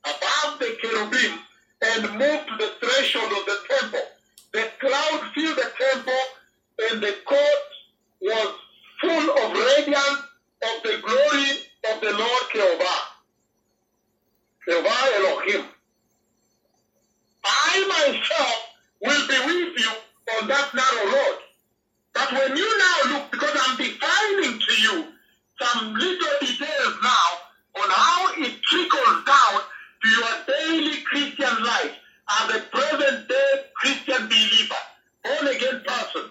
above 0.05 0.59
the 0.59 0.77
cherubim, 0.83 1.39
and 1.81 2.03
moved 2.19 2.49
to 2.49 2.57
the 2.59 2.73
threshold 2.81 3.33
of 3.33 3.47
the 3.47 3.59
temple. 3.71 4.01
The 4.53 4.71
cloud 4.79 5.31
filled 5.35 5.57
the 5.57 5.71
temple, 5.81 6.23
and 6.91 7.03
the 7.03 7.17
court 7.25 7.69
was 8.21 8.55
full 9.01 9.31
of 9.31 9.53
radiance 9.53 10.23
of 10.63 10.83
the 10.83 11.01
glory 11.01 11.51
of 11.91 12.01
the 12.03 12.13
Lord 12.13 12.43
Jehovah. 12.53 13.01
Jehovah 14.69 15.15
Elohim. 15.17 15.65
I 17.43 17.87
myself 17.89 18.67
will 19.01 19.29
be 19.29 19.47
with 19.47 19.81
you 19.81 19.93
on 20.37 20.49
that 20.49 20.75
narrow 20.75 21.13
road. 21.13 21.39
But 22.15 22.33
when 22.33 22.57
you 22.57 22.79
now 22.79 23.15
look, 23.15 23.33
because 23.33 23.55
I'm 23.55 23.77
defining 23.77 24.59
to 24.59 24.73
you 24.83 25.07
some 25.61 25.95
little 25.95 26.39
details 26.41 26.95
now 27.03 27.83
on 27.83 27.89
how 27.91 28.29
it 28.39 28.63
trickles 28.63 29.25
down 29.25 29.61
to 30.03 30.09
your 30.09 30.33
daily 30.47 31.03
Christian 31.03 31.65
life 31.65 31.95
as 32.41 32.57
a 32.57 32.61
present 32.61 33.29
day 33.29 33.65
Christian 33.77 34.29
believer, 34.29 34.83
born 35.25 35.49
again 35.55 35.83
person. 35.87 36.31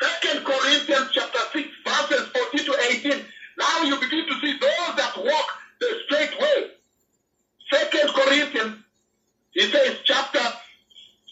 Second 0.00 0.44
Corinthians 0.44 1.10
chapter 1.12 1.38
6, 1.52 1.68
verses 1.84 2.28
14 2.28 2.64
to 2.66 2.76
18. 2.90 3.24
Now 3.58 3.82
you 3.82 3.96
begin 3.96 4.26
to 4.26 4.34
see 4.40 4.58
those 4.58 4.96
that 4.96 5.12
walk 5.16 5.48
the 5.80 5.88
straight 6.06 6.40
way. 6.40 6.70
Second 7.72 8.10
Corinthians, 8.14 8.76
he 9.52 9.62
says, 9.70 9.96
chapter 10.04 10.40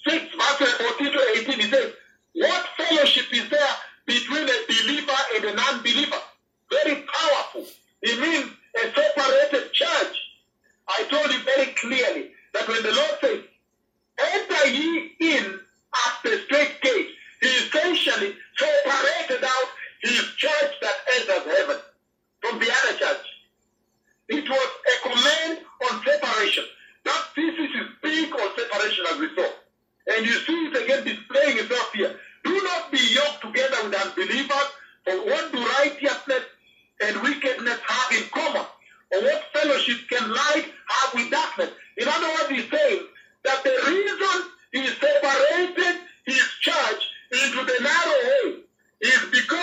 6, 0.08 0.34
verses 0.34 0.74
14 0.74 1.12
to 1.12 1.20
18, 1.40 1.60
he 1.60 1.70
says, 1.70 1.92
What 2.34 2.66
fellowship 2.76 3.26
is 3.32 3.50
there 3.50 3.74
between 4.06 4.48
a 4.48 4.58
believer 4.68 5.20
and 5.34 5.44
a 5.44 5.54
non-believer? 5.54 6.16
Very 6.70 7.02
powerful. 7.02 7.66
It 8.02 8.20
means 8.20 8.50
a 8.76 8.94
separated 8.94 9.72
church. 9.72 10.16
I 10.88 11.02
told 11.10 11.32
you 11.32 11.40
very 11.44 11.72
clearly 11.74 12.30
that 12.54 12.68
when 12.68 12.82
the 12.82 12.92
Lord 12.92 13.18
says, 13.20 13.40
enter 14.18 14.68
ye 14.68 15.12
in 15.20 15.44
at 16.06 16.14
the 16.22 16.40
strait 16.46 16.80
gate, 16.82 17.08
he 17.40 17.48
essentially 17.48 18.34
separated 18.56 19.44
out 19.44 19.68
his 20.02 20.22
church 20.36 20.72
that 20.82 20.94
enters 21.16 21.56
heaven 21.56 21.76
from 22.40 22.58
the 22.58 22.70
other 22.70 22.98
church. 22.98 23.26
It 24.28 24.48
was 24.48 24.68
a 24.94 25.08
command 25.08 25.60
on 25.90 26.04
separation. 26.04 26.64
That 27.04 27.24
thesis 27.34 27.70
is 27.74 27.86
big 28.02 28.32
on 28.32 28.50
separation 28.56 29.04
as 29.12 29.18
we 29.18 29.28
saw. 29.34 29.50
And 30.06 30.24
you 30.24 30.32
see 30.32 30.66
it 30.66 30.84
again 30.84 31.04
displaying 31.04 31.58
itself 31.58 31.92
here. 31.92 32.14
Do 32.44 32.62
not 32.62 32.92
be 32.92 32.98
yoked 32.98 33.42
together 33.42 33.76
with 33.84 33.94
unbelievers, 33.94 34.70
for 35.04 35.16
what 35.26 35.52
do 35.52 35.58
righteousness 35.58 36.44
and 37.00 37.22
wickedness 37.22 37.78
have 37.86 38.12
in 38.16 38.28
common? 38.30 38.66
Or 39.12 39.22
what 39.22 39.44
fellowship 39.52 39.98
can 40.08 40.30
light 40.30 40.66
have 40.88 41.14
with 41.14 41.30
darkness? 41.30 41.70
In 41.96 42.08
other 42.08 42.28
words, 42.28 42.50
he's 42.50 42.70
saying 42.70 43.02
that 43.44 43.64
the 43.64 43.74
reason 43.88 44.50
he 44.72 44.86
separated 44.86 46.00
his 46.24 46.46
church 46.60 47.02
into 47.32 47.64
the 47.64 47.82
narrow 47.82 48.18
way 48.24 48.56
is 49.00 49.20
because 49.30 49.55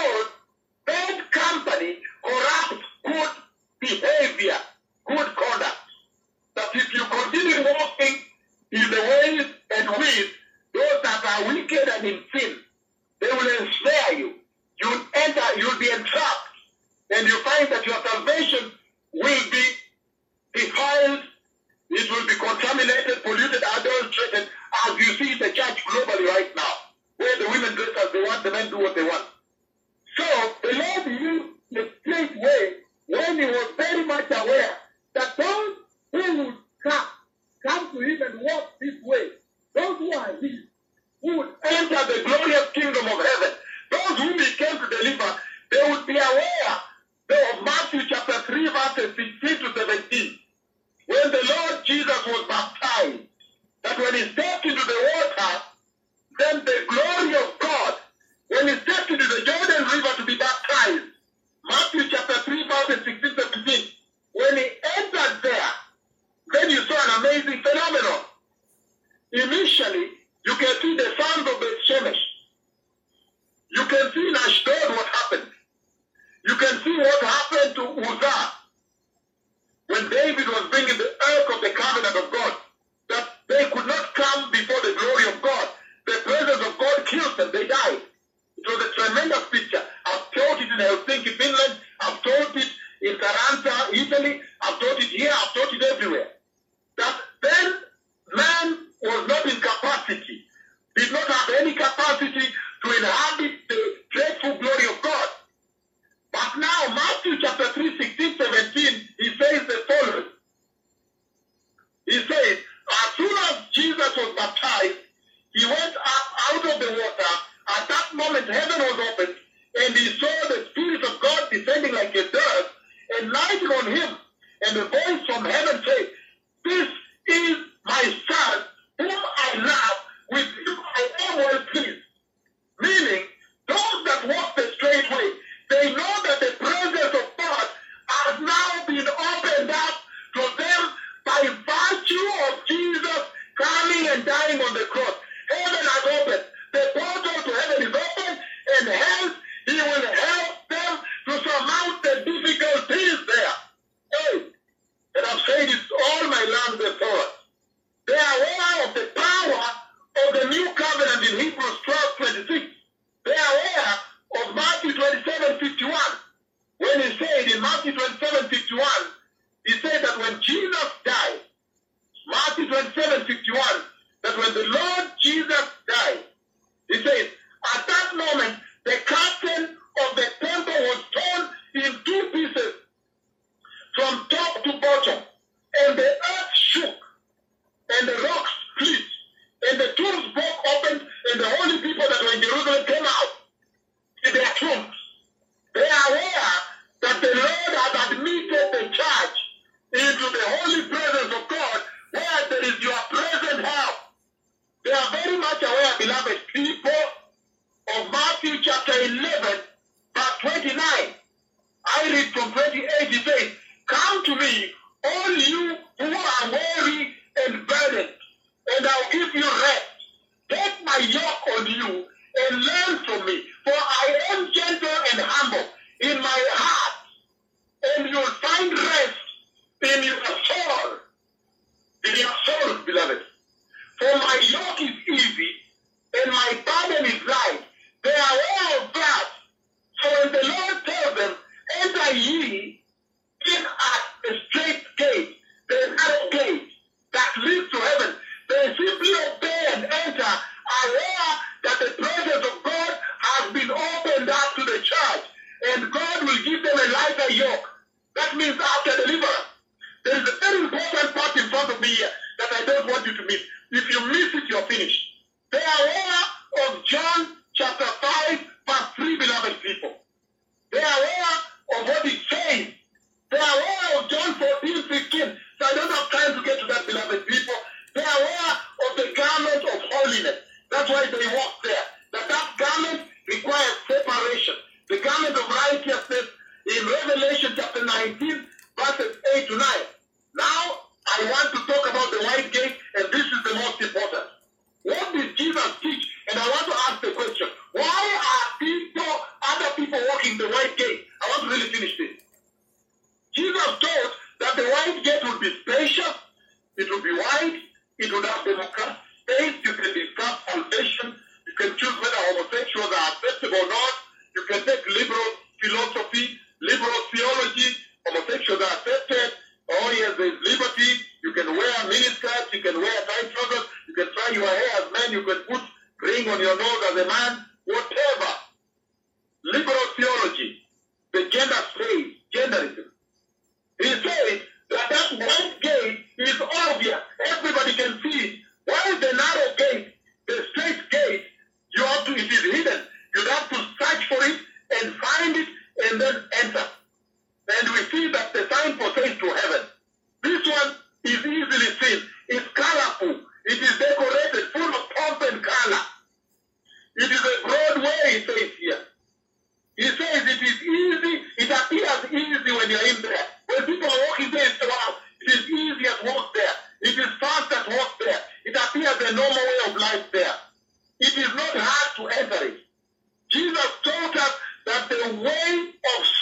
the 375.01 375.15
way 375.23 375.69
of 375.99 376.12